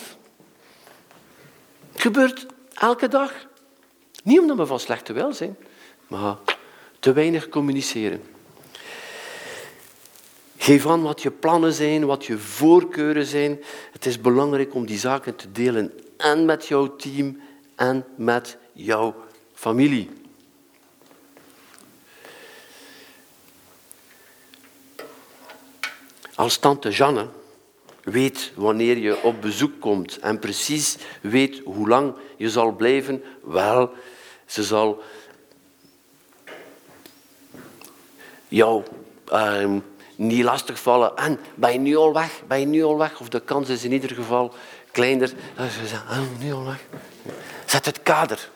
Het 1.92 2.00
gebeurt 2.02 2.46
elke 2.74 3.08
dag. 3.08 3.32
Niet 4.24 4.40
omdat 4.40 4.56
we 4.56 4.66
van 4.66 4.80
slechte 4.80 5.12
wil 5.12 5.32
zijn, 5.32 5.56
maar 6.06 6.36
te 6.98 7.12
weinig 7.12 7.48
communiceren. 7.48 8.33
Geef 10.64 10.86
aan 10.86 11.02
wat 11.02 11.22
je 11.22 11.30
plannen 11.30 11.72
zijn, 11.72 12.06
wat 12.06 12.24
je 12.24 12.38
voorkeuren 12.38 13.26
zijn. 13.26 13.60
Het 13.92 14.06
is 14.06 14.20
belangrijk 14.20 14.74
om 14.74 14.86
die 14.86 14.98
zaken 14.98 15.36
te 15.36 15.52
delen 15.52 15.92
en 16.16 16.44
met 16.44 16.66
jouw 16.66 16.96
team 16.96 17.40
en 17.74 18.04
met 18.16 18.56
jouw 18.72 19.14
familie. 19.54 20.10
Als 26.34 26.58
tante 26.58 26.90
Janne 26.90 27.28
weet 28.02 28.52
wanneer 28.54 28.98
je 28.98 29.22
op 29.22 29.40
bezoek 29.40 29.80
komt 29.80 30.18
en 30.18 30.38
precies 30.38 30.96
weet 31.20 31.60
hoe 31.64 31.88
lang 31.88 32.14
je 32.36 32.50
zal 32.50 32.72
blijven, 32.72 33.22
wel, 33.42 33.92
ze 34.46 34.62
zal 34.62 35.02
jou 38.48 38.82
ehm, 39.24 39.78
niet 40.16 40.44
lastigvallen. 40.44 41.16
En 41.16 41.38
ben 41.54 41.72
je 41.72 41.78
nu 41.78 41.96
al 41.96 42.12
weg? 42.12 42.42
Ben 42.46 42.60
je 42.60 42.66
nu 42.66 42.84
al 42.84 42.98
weg? 42.98 43.20
Of 43.20 43.28
de 43.28 43.40
kans 43.40 43.68
is 43.68 43.84
in 43.84 43.92
ieder 43.92 44.10
geval 44.10 44.54
kleiner. 44.90 45.32
Ah, 45.56 46.18
nu 46.40 46.52
al 46.52 46.64
weg. 46.64 46.84
Zet 47.64 47.84
het 47.84 48.02
kader. 48.02 48.48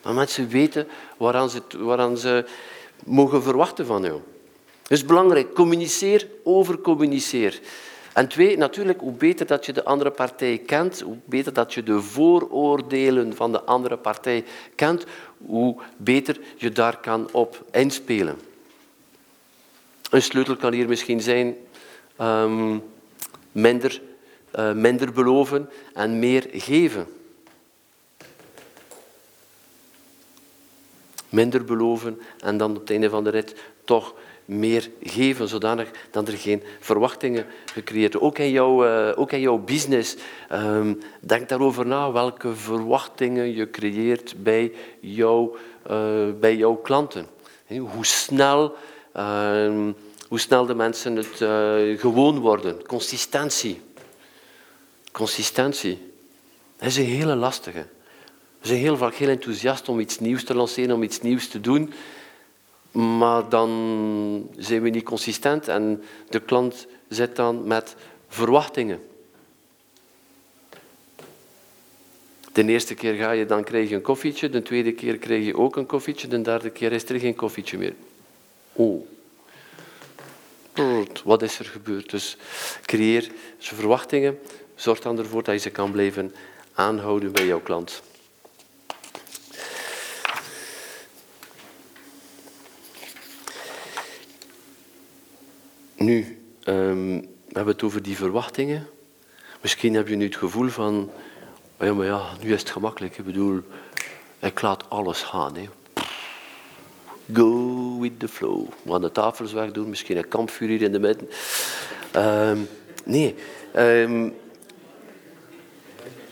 Dat 0.00 0.14
mensen 0.14 0.48
weten 0.48 0.88
waaraan 1.16 1.50
ze, 1.50 1.62
waaraan 1.78 2.18
ze 2.18 2.44
mogen 3.04 3.42
verwachten 3.42 3.86
van 3.86 4.02
jou. 4.02 4.20
Het 4.82 4.90
is 4.90 5.04
belangrijk. 5.04 5.54
Communiceer 5.54 6.28
over 6.44 6.78
communiceer. 6.78 7.60
En 8.12 8.28
twee, 8.28 8.56
natuurlijk, 8.56 9.00
hoe 9.00 9.12
beter 9.12 9.46
dat 9.46 9.66
je 9.66 9.72
de 9.72 9.84
andere 9.84 10.10
partij 10.10 10.58
kent, 10.58 11.00
hoe 11.00 11.16
beter 11.24 11.52
dat 11.52 11.74
je 11.74 11.82
de 11.82 12.00
vooroordelen 12.00 13.36
van 13.36 13.52
de 13.52 13.62
andere 13.62 13.96
partij 13.96 14.44
kent, 14.74 15.04
hoe 15.46 15.76
beter 15.96 16.40
je 16.56 16.70
daar 16.70 16.96
kan 16.96 17.28
op 17.32 17.64
inspelen. 17.70 18.49
Een 20.10 20.22
sleutel 20.22 20.56
kan 20.56 20.72
hier 20.72 20.88
misschien 20.88 21.20
zijn 21.20 21.56
um, 22.20 22.82
minder, 23.52 24.00
uh, 24.58 24.72
minder 24.72 25.12
beloven 25.12 25.68
en 25.94 26.18
meer 26.18 26.46
geven. 26.52 27.06
Minder 31.28 31.64
beloven 31.64 32.20
en 32.40 32.56
dan 32.56 32.70
op 32.70 32.80
het 32.80 32.90
einde 32.90 33.10
van 33.10 33.24
de 33.24 33.30
rit 33.30 33.54
toch 33.84 34.14
meer 34.44 34.90
geven, 35.02 35.48
zodanig 35.48 35.90
dat 36.10 36.28
er 36.28 36.36
geen 36.36 36.62
verwachtingen 36.80 37.46
gecreëerd 37.72 38.12
worden. 38.12 38.28
Ook 38.28 38.38
in 38.38 38.50
jouw, 38.50 38.86
uh, 38.86 39.18
ook 39.18 39.32
in 39.32 39.40
jouw 39.40 39.58
business. 39.58 40.16
Um, 40.52 40.98
denk 41.20 41.48
daarover 41.48 41.86
na 41.86 42.12
welke 42.12 42.54
verwachtingen 42.54 43.54
je 43.54 43.70
creëert 43.70 44.34
bij, 44.42 44.72
jou, 45.00 45.56
uh, 45.90 46.26
bij 46.40 46.56
jouw 46.56 46.74
klanten. 46.74 47.26
Hoe 47.66 48.06
snel 48.06 48.76
hoe 50.28 50.38
snel 50.38 50.66
de 50.66 50.74
mensen 50.74 51.16
het 51.16 51.40
uh, 51.40 51.98
gewoon 51.98 52.38
worden. 52.38 52.86
Consistentie. 52.86 53.80
Consistentie. 55.12 56.12
Dat 56.76 56.88
is 56.88 56.96
een 56.96 57.04
hele 57.04 57.34
lastige. 57.34 57.86
We 58.60 58.66
zijn 58.66 58.78
heel 58.78 58.96
vaak 58.96 59.14
heel 59.14 59.28
enthousiast 59.28 59.88
om 59.88 60.00
iets 60.00 60.18
nieuws 60.18 60.44
te 60.44 60.54
lanceren, 60.54 60.94
om 60.94 61.02
iets 61.02 61.20
nieuws 61.20 61.48
te 61.48 61.60
doen. 61.60 61.92
Maar 62.92 63.48
dan 63.48 64.48
zijn 64.56 64.82
we 64.82 64.88
niet 64.88 65.04
consistent 65.04 65.68
en 65.68 66.02
de 66.28 66.40
klant 66.40 66.86
zit 67.08 67.36
dan 67.36 67.66
met 67.66 67.96
verwachtingen. 68.28 69.00
De 72.52 72.64
eerste 72.64 72.94
keer 72.94 73.14
ga 73.14 73.30
je, 73.30 73.46
dan 73.46 73.64
krijg 73.64 73.88
je 73.88 73.94
een 73.94 74.02
koffietje. 74.02 74.50
De 74.50 74.62
tweede 74.62 74.92
keer 74.92 75.18
krijg 75.18 75.44
je 75.44 75.56
ook 75.56 75.76
een 75.76 75.86
koffietje. 75.86 76.28
De 76.28 76.40
derde 76.40 76.70
keer 76.70 76.92
is 76.92 77.04
er 77.04 77.18
geen 77.18 77.34
koffietje 77.34 77.78
meer. 77.78 77.94
Oh. 78.72 79.06
Wat 81.24 81.42
is 81.42 81.58
er 81.58 81.64
gebeurd? 81.64 82.10
Dus 82.10 82.36
creëer 82.82 83.30
ze 83.58 83.74
verwachtingen. 83.74 84.38
Zorg 84.74 85.00
dan 85.00 85.18
ervoor 85.18 85.42
dat 85.42 85.54
je 85.54 85.60
ze 85.60 85.70
kan 85.70 85.90
blijven 85.90 86.34
aanhouden 86.74 87.32
bij 87.32 87.46
jouw 87.46 87.60
klant. 87.60 88.02
Nu, 95.96 96.38
um, 96.64 97.20
we 97.20 97.26
hebben 97.52 97.74
het 97.74 97.82
over 97.82 98.02
die 98.02 98.16
verwachtingen. 98.16 98.88
Misschien 99.60 99.94
heb 99.94 100.08
je 100.08 100.16
nu 100.16 100.24
het 100.24 100.36
gevoel 100.36 100.68
van, 100.68 101.10
oh 101.76 101.86
ja, 101.86 101.94
maar 101.94 102.06
ja, 102.06 102.36
nu 102.42 102.52
is 102.52 102.60
het 102.60 102.70
gemakkelijk. 102.70 103.18
Ik 103.18 103.24
bedoel, 103.24 103.60
ik 104.38 104.60
laat 104.60 104.90
alles 104.90 105.22
gaan. 105.22 105.56
Hè. 105.56 105.68
Go 107.32 107.98
with 107.98 108.20
the 108.20 108.28
flow. 108.28 108.68
We 108.82 108.90
gaan 108.90 109.00
de 109.00 109.12
tafels 109.12 109.52
wegdoen, 109.52 109.88
misschien 109.88 110.16
een 110.16 110.28
kampvuur 110.28 110.68
hier 110.68 110.82
in 110.82 110.92
de 110.92 110.98
midden. 110.98 111.28
Um, 112.16 112.68
nee, 113.04 113.34
um, 113.76 114.34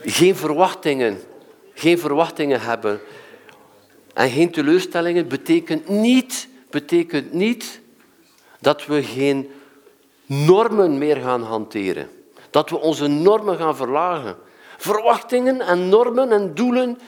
geen 0.01 0.37
verwachtingen. 0.37 1.19
Geen 1.75 1.99
verwachtingen 1.99 2.61
hebben. 2.61 3.01
En 4.15 4.31
geen 4.31 4.51
teleurstellingen 4.51 5.29
betekent 5.29 5.89
niet, 5.89 6.49
betekent 6.71 7.33
niet 7.33 7.81
dat 8.61 8.87
we 8.87 9.03
geen 9.03 9.51
normen 10.27 10.99
meer 10.99 11.17
gaan 11.17 11.43
hanteren. 11.43 12.09
Dat 12.51 12.71
we 12.71 12.79
onze 12.79 13.07
normen 13.07 13.57
gaan 13.57 13.77
verlagen. 13.77 14.37
Verwachtingen 14.77 15.61
en 15.61 15.89
normen 15.89 16.33
en 16.33 16.55
doelen 16.55 16.99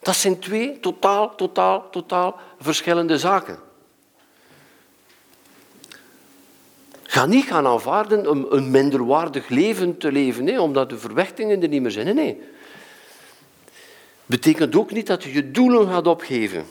dat 0.00 0.16
zijn 0.16 0.38
twee 0.38 0.80
totaal, 0.80 1.34
totaal, 1.34 1.90
totaal 1.90 2.40
verschillende 2.58 3.18
zaken. 3.18 3.58
Ga 7.02 7.26
niet 7.26 7.44
gaan 7.44 7.66
aanvaarden 7.66 8.30
om 8.30 8.46
een 8.50 8.70
minderwaardig 8.70 9.48
leven 9.48 9.98
te 9.98 10.12
leven, 10.12 10.44
nee, 10.44 10.60
omdat 10.60 10.90
de 10.90 10.98
verwachtingen 10.98 11.62
er 11.62 11.68
niet 11.68 11.82
meer 11.82 11.90
zijn. 11.90 12.14
Nee. 12.14 12.40
Betekent 14.26 14.76
ook 14.76 14.90
niet 14.90 15.06
dat 15.06 15.22
je 15.22 15.32
je 15.32 15.50
doelen 15.50 15.88
gaat 15.88 16.06
opgeven. 16.06 16.66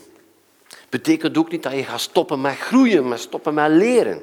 Betekent 0.89 1.37
ook 1.37 1.51
niet 1.51 1.63
dat 1.63 1.73
je 1.73 1.83
gaat 1.83 1.99
stoppen 1.99 2.41
met 2.41 2.57
groeien, 2.57 3.07
met 3.07 3.19
stoppen 3.19 3.53
met 3.53 3.71
leren. 3.71 4.21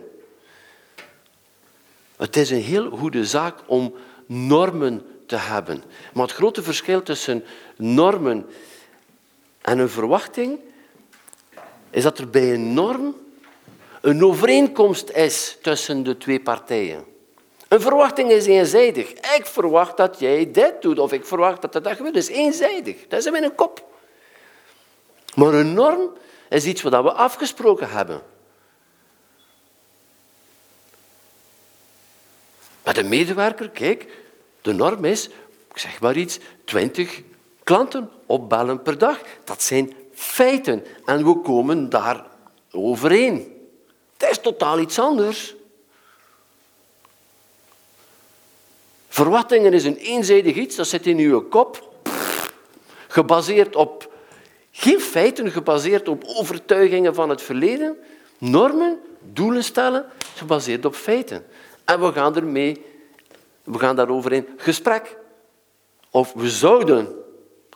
Het 2.17 2.37
is 2.37 2.51
een 2.51 2.63
heel 2.63 2.91
goede 2.91 3.25
zaak 3.25 3.59
om 3.67 3.95
normen 4.27 5.03
te 5.27 5.37
hebben. 5.37 5.83
Maar 6.13 6.27
het 6.27 6.37
grote 6.37 6.63
verschil 6.63 7.03
tussen 7.03 7.45
normen 7.77 8.47
en 9.67 9.79
een 9.79 9.91
verwachting 9.91 10.61
is 11.91 12.03
dat 12.03 12.19
er 12.19 12.31
bij 12.31 12.55
een 12.55 12.75
norm 12.75 13.17
een 14.01 14.25
overeenkomst 14.25 15.11
is 15.11 15.59
tussen 15.63 16.03
de 16.03 16.17
twee 16.17 16.41
partijen. 16.41 17.05
Een 17.69 17.81
verwachting 17.81 18.31
is 18.31 18.47
eenzijdig. 18.47 19.11
Ik 19.11 19.47
verwacht 19.47 19.97
dat 19.97 20.19
jij 20.19 20.51
dit 20.51 20.83
doet, 20.83 20.99
of 20.99 21.13
ik 21.13 21.27
verwacht 21.27 21.63
dat 21.63 21.73
dat 21.73 21.89
gebeurt. 21.89 22.15
Dat 22.15 22.23
is 22.23 22.29
eenzijdig. 22.29 23.07
Dat 23.09 23.19
is 23.19 23.27
in 23.27 23.33
mijn 23.33 23.55
kop. 23.55 23.85
Maar 25.35 25.55
een 25.55 25.73
norm 25.73 26.13
is 26.49 26.65
iets 26.65 26.83
wat 26.83 27.03
we 27.03 27.13
afgesproken 27.13 27.91
hebben. 27.91 28.23
Met 32.85 32.97
een 32.97 33.09
medewerker, 33.09 33.71
kijk, 33.71 34.07
de 34.63 34.73
norm 34.73 35.05
is, 35.05 35.29
zeg 35.75 36.01
maar 36.01 36.17
iets, 36.17 36.39
20 36.65 37.23
klanten 37.67 38.11
opbellen 38.27 38.83
per 38.83 38.99
dag. 38.99 39.21
Dat 39.45 39.63
zijn 39.63 39.95
feiten. 40.15 40.85
En 41.05 41.25
we 41.25 41.41
komen 41.41 41.89
daar 41.89 42.27
overeen. 42.71 43.67
Dat 44.17 44.31
is 44.31 44.41
totaal 44.41 44.79
iets 44.79 44.99
anders. 44.99 45.55
Verwachtingen 49.09 49.73
is 49.73 49.85
een 49.85 49.97
eenzijdig 49.97 50.57
iets, 50.57 50.77
dat 50.77 50.87
zit 50.87 51.07
in 51.07 51.19
uw 51.19 51.41
kop. 51.43 51.93
Gebaseerd 53.09 53.77
op 53.77 54.13
geen 54.71 55.01
feiten, 55.01 55.51
gebaseerd 55.51 56.09
op 56.09 56.25
overtuigingen 56.25 57.15
van 57.15 57.29
het 57.29 57.43
verleden. 57.43 57.97
Normen, 58.39 59.01
doelen 59.21 59.65
stellen, 59.65 60.07
gebaseerd 60.35 60.85
op 60.85 60.95
feiten. 60.95 61.47
En 61.85 62.01
we 62.01 62.13
gaan 62.13 62.37
ermee, 62.37 62.85
we 63.63 63.79
gaan 63.79 63.97
daarover 63.97 64.33
in 64.33 64.49
gesprek. 64.57 65.17
Of 66.11 66.33
we 66.33 66.51
zouden 66.51 67.25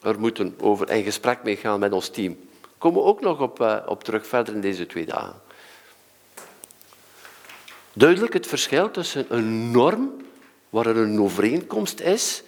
er 0.03 0.21
moeten 0.21 0.55
over 0.61 0.91
in 0.91 1.03
gesprek 1.03 1.43
mee 1.43 1.57
gaan 1.57 1.81
met 1.81 1.93
ons 1.93 2.09
team. 2.09 2.39
Daar 2.61 2.71
komen 2.79 3.03
we 3.03 3.07
ook 3.07 3.21
nog 3.21 3.41
op, 3.41 3.61
uh, 3.61 3.77
op 3.87 4.05
terug 4.05 4.27
verder 4.27 4.55
in 4.55 4.61
deze 4.61 4.87
twee 4.87 5.07
dagen. 5.07 5.41
Duidelijk 7.93 8.33
het 8.33 8.47
verschil 8.47 8.91
tussen 8.91 9.27
een 9.29 9.71
norm, 9.71 10.13
waar 10.71 10.87
er 10.87 10.97
een 10.97 11.21
overeenkomst 11.21 12.01
is, 12.01 12.43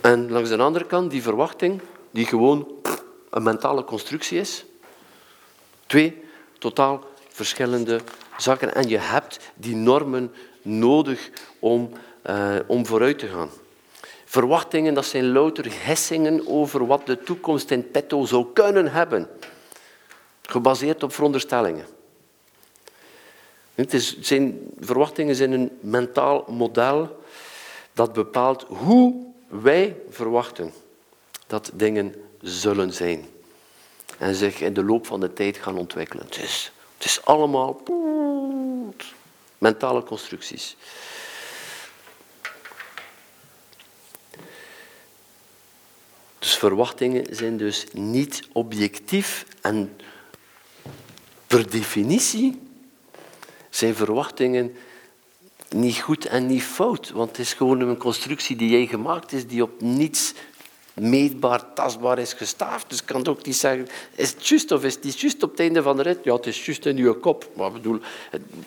en 0.00 0.30
langs 0.30 0.48
de 0.48 0.56
andere 0.56 0.86
kant 0.86 1.10
die 1.10 1.22
verwachting, 1.22 1.80
die 2.10 2.26
gewoon 2.26 2.68
een 3.30 3.42
mentale 3.42 3.84
constructie 3.84 4.38
is. 4.38 4.64
Twee 5.86 6.22
totaal 6.58 7.04
verschillende 7.28 8.00
zaken. 8.36 8.74
En 8.74 8.88
je 8.88 8.98
hebt 8.98 9.38
die 9.54 9.76
normen 9.76 10.32
nodig 10.62 11.30
om, 11.58 11.92
uh, 12.26 12.56
om 12.66 12.86
vooruit 12.86 13.18
te 13.18 13.26
gaan. 13.26 13.50
Verwachtingen, 14.30 14.94
dat 14.94 15.04
zijn 15.04 15.32
louter 15.32 15.72
hissingen 15.84 16.46
over 16.46 16.86
wat 16.86 17.06
de 17.06 17.22
toekomst 17.22 17.70
in 17.70 17.90
petto 17.90 18.24
zou 18.24 18.46
kunnen 18.52 18.92
hebben. 18.92 19.28
Gebaseerd 20.42 21.02
op 21.02 21.12
veronderstellingen. 21.12 21.86
Het 23.74 23.94
is, 23.94 24.20
zijn, 24.20 24.58
verwachtingen 24.78 25.34
zijn 25.34 25.52
een 25.52 25.78
mentaal 25.80 26.44
model 26.48 27.22
dat 27.92 28.12
bepaalt 28.12 28.62
hoe 28.68 29.26
wij 29.48 29.96
verwachten 30.10 30.72
dat 31.46 31.70
dingen 31.74 32.14
zullen 32.40 32.92
zijn. 32.92 33.28
En 34.18 34.34
zich 34.34 34.60
in 34.60 34.74
de 34.74 34.84
loop 34.84 35.06
van 35.06 35.20
de 35.20 35.32
tijd 35.32 35.56
gaan 35.56 35.78
ontwikkelen. 35.78 36.26
Het 36.26 37.04
is 37.04 37.24
allemaal 37.24 37.82
Mentale 39.58 40.02
constructies. 40.02 40.76
Dus 46.40 46.56
verwachtingen 46.56 47.26
zijn 47.30 47.56
dus 47.56 47.86
niet 47.92 48.42
objectief 48.52 49.46
en 49.60 49.96
per 51.46 51.70
definitie 51.70 52.60
zijn 53.70 53.94
verwachtingen 53.94 54.76
niet 55.68 55.98
goed 55.98 56.26
en 56.26 56.46
niet 56.46 56.62
fout. 56.62 57.10
Want 57.10 57.28
het 57.28 57.38
is 57.38 57.52
gewoon 57.52 57.80
een 57.80 57.96
constructie 57.96 58.56
die 58.56 58.70
jij 58.70 58.86
gemaakt 58.86 59.32
is, 59.32 59.46
die 59.46 59.62
op 59.62 59.80
niets 59.80 60.34
meetbaar, 60.94 61.72
tastbaar 61.72 62.18
is 62.18 62.32
gestaafd. 62.32 62.88
Dus 62.88 63.04
kan 63.04 63.26
ook 63.26 63.44
niet 63.44 63.56
zeggen, 63.56 63.88
is 64.14 64.30
het 64.30 64.46
juist 64.46 64.72
of 64.72 64.84
is 64.84 64.94
het 64.94 65.04
niet 65.04 65.20
juist 65.20 65.42
op 65.42 65.50
het 65.50 65.60
einde 65.60 65.82
van 65.82 65.96
de 65.96 66.02
rit? 66.02 66.18
Ja, 66.24 66.34
het 66.34 66.46
is 66.46 66.64
juist 66.64 66.86
in 66.86 66.96
uw 66.96 67.14
kop. 67.14 67.48
Maar 67.56 67.72
bedoel, 67.72 67.98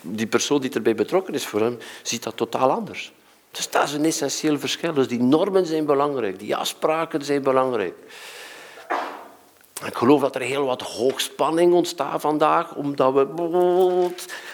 die 0.02 0.26
persoon 0.26 0.60
die 0.60 0.70
erbij 0.70 0.94
betrokken 0.94 1.34
is, 1.34 1.46
voor 1.46 1.60
hem, 1.60 1.78
ziet 2.02 2.22
dat 2.22 2.36
totaal 2.36 2.70
anders. 2.70 3.12
Dus 3.54 3.70
dat 3.70 3.82
is 3.82 3.92
een 3.92 4.04
essentieel 4.04 4.58
verschil. 4.58 4.92
Dus 4.92 5.08
die 5.08 5.22
normen 5.22 5.66
zijn 5.66 5.86
belangrijk, 5.86 6.38
die 6.38 6.56
afspraken 6.56 7.24
zijn 7.24 7.42
belangrijk. 7.42 7.94
Ik 9.84 9.94
geloof 9.94 10.20
dat 10.20 10.34
er 10.34 10.40
heel 10.40 10.64
wat 10.64 10.82
hoogspanning 10.82 11.72
ontstaat 11.72 12.20
vandaag, 12.20 12.74
omdat 12.74 13.12
we, 13.12 14.10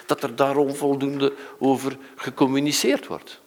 dat 0.06 0.22
er 0.22 0.36
daar 0.36 0.56
onvoldoende 0.56 1.32
over 1.58 1.98
gecommuniceerd 2.16 3.06
wordt. 3.06 3.40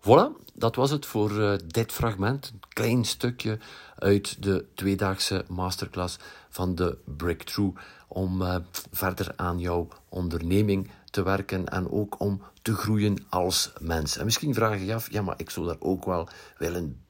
Voilà, 0.00 0.28
dat 0.52 0.76
was 0.76 0.90
het 0.90 1.06
voor 1.06 1.30
uh, 1.30 1.54
dit 1.66 1.92
fragment. 1.92 2.50
Een 2.52 2.60
klein 2.68 3.04
stukje 3.04 3.58
uit 3.98 4.42
de 4.42 4.64
tweedaagse 4.74 5.44
masterclass 5.48 6.18
van 6.48 6.74
de 6.74 6.96
Breakthrough. 7.04 7.76
Om 8.08 8.42
uh, 8.42 8.56
verder 8.92 9.32
aan 9.36 9.58
jouw 9.58 9.88
onderneming 10.08 10.90
te 11.14 11.22
werken 11.22 11.68
en 11.68 11.90
ook 11.90 12.20
om 12.20 12.42
te 12.62 12.74
groeien 12.74 13.24
als 13.28 13.72
mens. 13.80 14.16
En 14.16 14.24
misschien 14.24 14.54
vraag 14.54 14.78
je 14.78 14.84
je 14.84 14.94
af, 14.94 15.10
ja, 15.10 15.22
maar 15.22 15.34
ik 15.38 15.50
zou 15.50 15.66
daar 15.66 15.76
ook 15.78 16.04
wel 16.04 16.28
willen 16.58 17.00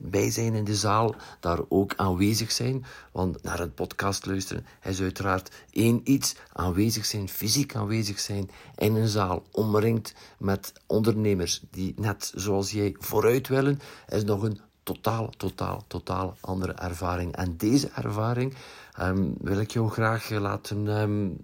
bij 0.00 0.30
zijn, 0.30 0.54
in 0.54 0.64
de 0.64 0.74
zaal, 0.74 1.14
daar 1.40 1.58
ook 1.68 1.94
aanwezig 1.96 2.52
zijn. 2.52 2.84
Want 3.12 3.42
naar 3.42 3.58
het 3.58 3.74
podcast 3.74 4.26
luisteren 4.26 4.66
is 4.82 5.00
uiteraard 5.00 5.50
één 5.70 6.00
iets. 6.04 6.36
Aanwezig 6.52 7.04
zijn, 7.04 7.28
fysiek 7.28 7.74
aanwezig 7.74 8.18
zijn 8.18 8.50
in 8.76 8.94
een 8.94 9.08
zaal, 9.08 9.42
omringd 9.50 10.14
met 10.38 10.72
ondernemers 10.86 11.62
die 11.70 11.94
net 11.96 12.32
zoals 12.34 12.70
jij 12.70 12.94
vooruit 12.98 13.48
willen, 13.48 13.80
is 14.08 14.24
nog 14.24 14.42
een 14.42 14.60
totaal, 14.82 15.30
totaal, 15.36 15.84
totaal 15.86 16.36
andere 16.40 16.72
ervaring. 16.72 17.36
En 17.36 17.56
deze 17.56 17.90
ervaring 17.94 18.54
um, 19.00 19.34
wil 19.40 19.58
ik 19.58 19.70
jou 19.70 19.90
graag 19.90 20.30
laten 20.30 20.86
um, 20.86 21.40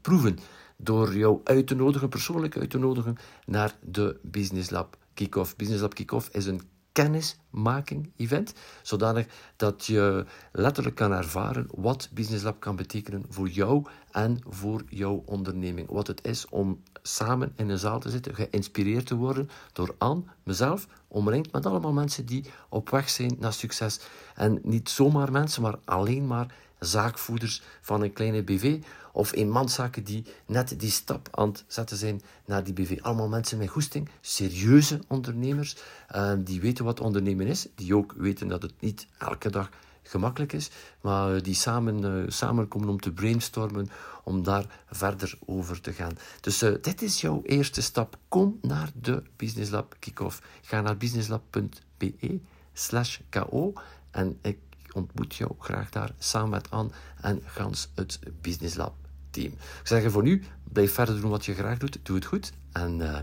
proeven 0.00 0.38
door 0.82 1.16
jou 1.16 1.40
uit 1.44 1.66
te 1.66 1.74
nodigen, 1.74 2.08
persoonlijk 2.08 2.56
uit 2.56 2.70
te 2.70 2.78
nodigen, 2.78 3.16
naar 3.46 3.76
de 3.82 4.18
Business 4.22 4.70
Lab 4.70 4.96
Kick-Off. 5.14 5.56
Business 5.56 5.82
Lab 5.82 5.94
Kick-Off 5.94 6.28
is 6.32 6.46
een 6.46 6.60
kennismaking-event, 6.92 8.54
zodanig 8.82 9.26
dat 9.56 9.86
je 9.86 10.24
letterlijk 10.52 10.96
kan 10.96 11.12
ervaren 11.12 11.66
wat 11.74 12.08
Business 12.12 12.44
Lab 12.44 12.60
kan 12.60 12.76
betekenen 12.76 13.24
voor 13.28 13.48
jou 13.48 13.86
en 14.10 14.38
voor 14.48 14.82
jouw 14.88 15.22
onderneming. 15.26 15.90
Wat 15.90 16.06
het 16.06 16.26
is 16.26 16.48
om 16.48 16.82
samen 17.02 17.52
in 17.56 17.68
een 17.68 17.78
zaal 17.78 18.00
te 18.00 18.10
zitten, 18.10 18.34
geïnspireerd 18.34 19.06
te 19.06 19.14
worden 19.14 19.48
door 19.72 19.94
Anne, 19.98 20.22
mezelf, 20.42 20.86
omringd 21.08 21.52
met 21.52 21.66
allemaal 21.66 21.92
mensen 21.92 22.26
die 22.26 22.44
op 22.68 22.90
weg 22.90 23.10
zijn 23.10 23.36
naar 23.38 23.52
succes. 23.52 24.00
En 24.34 24.60
niet 24.62 24.88
zomaar 24.88 25.32
mensen, 25.32 25.62
maar 25.62 25.78
alleen 25.84 26.26
maar 26.26 26.54
zaakvoerders 26.78 27.62
van 27.80 28.02
een 28.02 28.12
kleine 28.12 28.42
BV 28.42 28.82
of 29.12 29.32
eenmanszaken 29.32 30.04
die 30.04 30.24
net 30.46 30.80
die 30.80 30.90
stap 30.90 31.28
aan 31.30 31.48
het 31.48 31.64
zetten 31.66 31.96
zijn 31.96 32.22
naar 32.44 32.64
die 32.64 32.72
BV. 32.72 32.98
Allemaal 33.00 33.28
mensen 33.28 33.58
met 33.58 33.68
goesting, 33.68 34.08
serieuze 34.20 35.00
ondernemers, 35.08 35.76
uh, 36.14 36.32
die 36.38 36.60
weten 36.60 36.84
wat 36.84 37.00
ondernemen 37.00 37.46
is, 37.46 37.66
die 37.74 37.96
ook 37.96 38.14
weten 38.16 38.48
dat 38.48 38.62
het 38.62 38.74
niet 38.78 39.06
elke 39.18 39.50
dag 39.50 39.70
gemakkelijk 40.02 40.52
is, 40.52 40.70
maar 41.00 41.42
die 41.42 41.54
samen, 41.54 42.04
uh, 42.04 42.30
samenkomen 42.30 42.88
om 42.88 43.00
te 43.00 43.12
brainstormen, 43.12 43.90
om 44.24 44.42
daar 44.42 44.82
verder 44.90 45.38
over 45.46 45.80
te 45.80 45.92
gaan. 45.92 46.18
Dus 46.40 46.62
uh, 46.62 46.74
dit 46.80 47.02
is 47.02 47.20
jouw 47.20 47.42
eerste 47.44 47.82
stap. 47.82 48.16
Kom 48.28 48.58
naar 48.62 48.90
de 48.94 49.22
Business 49.36 49.70
Lab 49.70 49.96
Kickoff. 49.98 50.42
Ga 50.62 50.80
naar 50.80 50.96
businesslab.be 50.96 52.40
slash 52.72 53.18
ko 53.28 53.72
en 54.10 54.38
ik 54.42 54.58
ontmoet 54.94 55.34
jou 55.34 55.50
graag 55.58 55.90
daar 55.90 56.10
samen 56.18 56.50
met 56.50 56.70
Anne 56.70 56.90
en 57.20 57.40
gans 57.44 57.90
het 57.94 58.18
Business 58.40 58.76
Lab 58.76 58.94
team. 59.30 59.52
Ik 59.52 59.86
zeg 59.86 60.10
voor 60.10 60.22
nu, 60.22 60.42
blijf 60.72 60.92
verder 60.92 61.20
doen 61.20 61.30
wat 61.30 61.44
je 61.44 61.54
graag 61.54 61.78
doet. 61.78 61.98
Doe 62.02 62.16
het 62.16 62.24
goed 62.24 62.52
en 62.72 63.00
uh, 63.00 63.18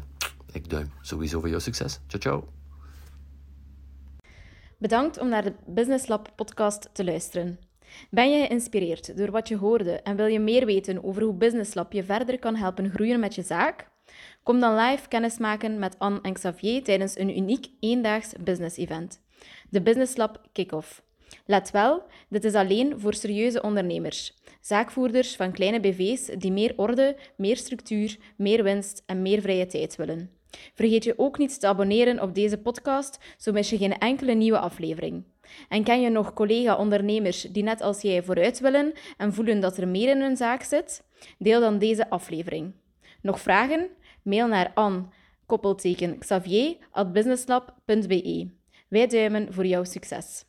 ik 0.51 0.69
duim 0.69 0.91
sowieso 1.01 1.39
voor 1.39 1.49
jouw 1.49 1.59
succes. 1.59 1.99
Ciao, 2.07 2.21
ciao. 2.21 2.47
Bedankt 4.77 5.17
om 5.17 5.29
naar 5.29 5.43
de 5.43 5.53
Business 5.65 6.07
Lab 6.07 6.29
podcast 6.35 6.89
te 6.93 7.03
luisteren. 7.03 7.59
Ben 8.09 8.31
je 8.31 8.45
geïnspireerd 8.45 9.17
door 9.17 9.31
wat 9.31 9.47
je 9.47 9.57
hoorde 9.57 9.91
en 9.91 10.15
wil 10.15 10.25
je 10.25 10.39
meer 10.39 10.65
weten 10.65 11.03
over 11.03 11.21
hoe 11.21 11.33
Business 11.33 11.73
Lab 11.73 11.91
je 11.91 12.03
verder 12.03 12.39
kan 12.39 12.55
helpen 12.55 12.89
groeien 12.89 13.19
met 13.19 13.35
je 13.35 13.41
zaak? 13.41 13.89
Kom 14.43 14.59
dan 14.59 14.75
live 14.75 15.07
kennismaken 15.07 15.79
met 15.79 15.99
Anne 15.99 16.21
en 16.21 16.33
Xavier 16.33 16.83
tijdens 16.83 17.17
een 17.17 17.37
uniek 17.37 17.67
eendaags 17.79 18.33
business 18.43 18.77
event. 18.77 19.21
De 19.69 19.81
Business 19.81 20.17
Lab 20.17 20.41
Kick-Off. 20.51 21.05
Let 21.49 21.71
wel, 21.71 22.03
dit 22.29 22.43
is 22.43 22.53
alleen 22.53 22.99
voor 22.99 23.13
serieuze 23.13 23.61
ondernemers, 23.61 24.33
zaakvoerders 24.61 25.35
van 25.35 25.51
kleine 25.51 25.79
BV's 25.79 26.25
die 26.25 26.51
meer 26.51 26.73
orde, 26.75 27.15
meer 27.35 27.57
structuur, 27.57 28.17
meer 28.37 28.63
winst 28.63 29.03
en 29.05 29.21
meer 29.21 29.41
vrije 29.41 29.65
tijd 29.65 29.95
willen. 29.95 30.31
Vergeet 30.73 31.03
je 31.03 31.13
ook 31.17 31.37
niet 31.37 31.59
te 31.59 31.67
abonneren 31.67 32.21
op 32.21 32.35
deze 32.35 32.57
podcast, 32.57 33.19
zo 33.37 33.51
mis 33.51 33.69
je 33.69 33.77
geen 33.77 33.97
enkele 33.97 34.33
nieuwe 34.33 34.59
aflevering. 34.59 35.23
En 35.69 35.83
ken 35.83 36.01
je 36.01 36.09
nog 36.09 36.33
collega-ondernemers 36.33 37.41
die 37.41 37.63
net 37.63 37.81
als 37.81 38.01
jij 38.01 38.23
vooruit 38.23 38.59
willen 38.59 38.93
en 39.17 39.33
voelen 39.33 39.59
dat 39.59 39.77
er 39.77 39.87
meer 39.87 40.09
in 40.09 40.21
hun 40.21 40.37
zaak 40.37 40.63
zit? 40.63 41.03
Deel 41.37 41.59
dan 41.59 41.79
deze 41.79 42.09
aflevering. 42.09 42.73
Nog 43.21 43.41
vragen? 43.41 43.89
Mail 44.23 44.47
naar 44.47 44.71
an. 44.73 45.13
Wij 48.87 49.07
duimen 49.07 49.53
voor 49.53 49.65
jouw 49.65 49.83
succes. 49.83 50.46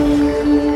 Música 0.00 0.69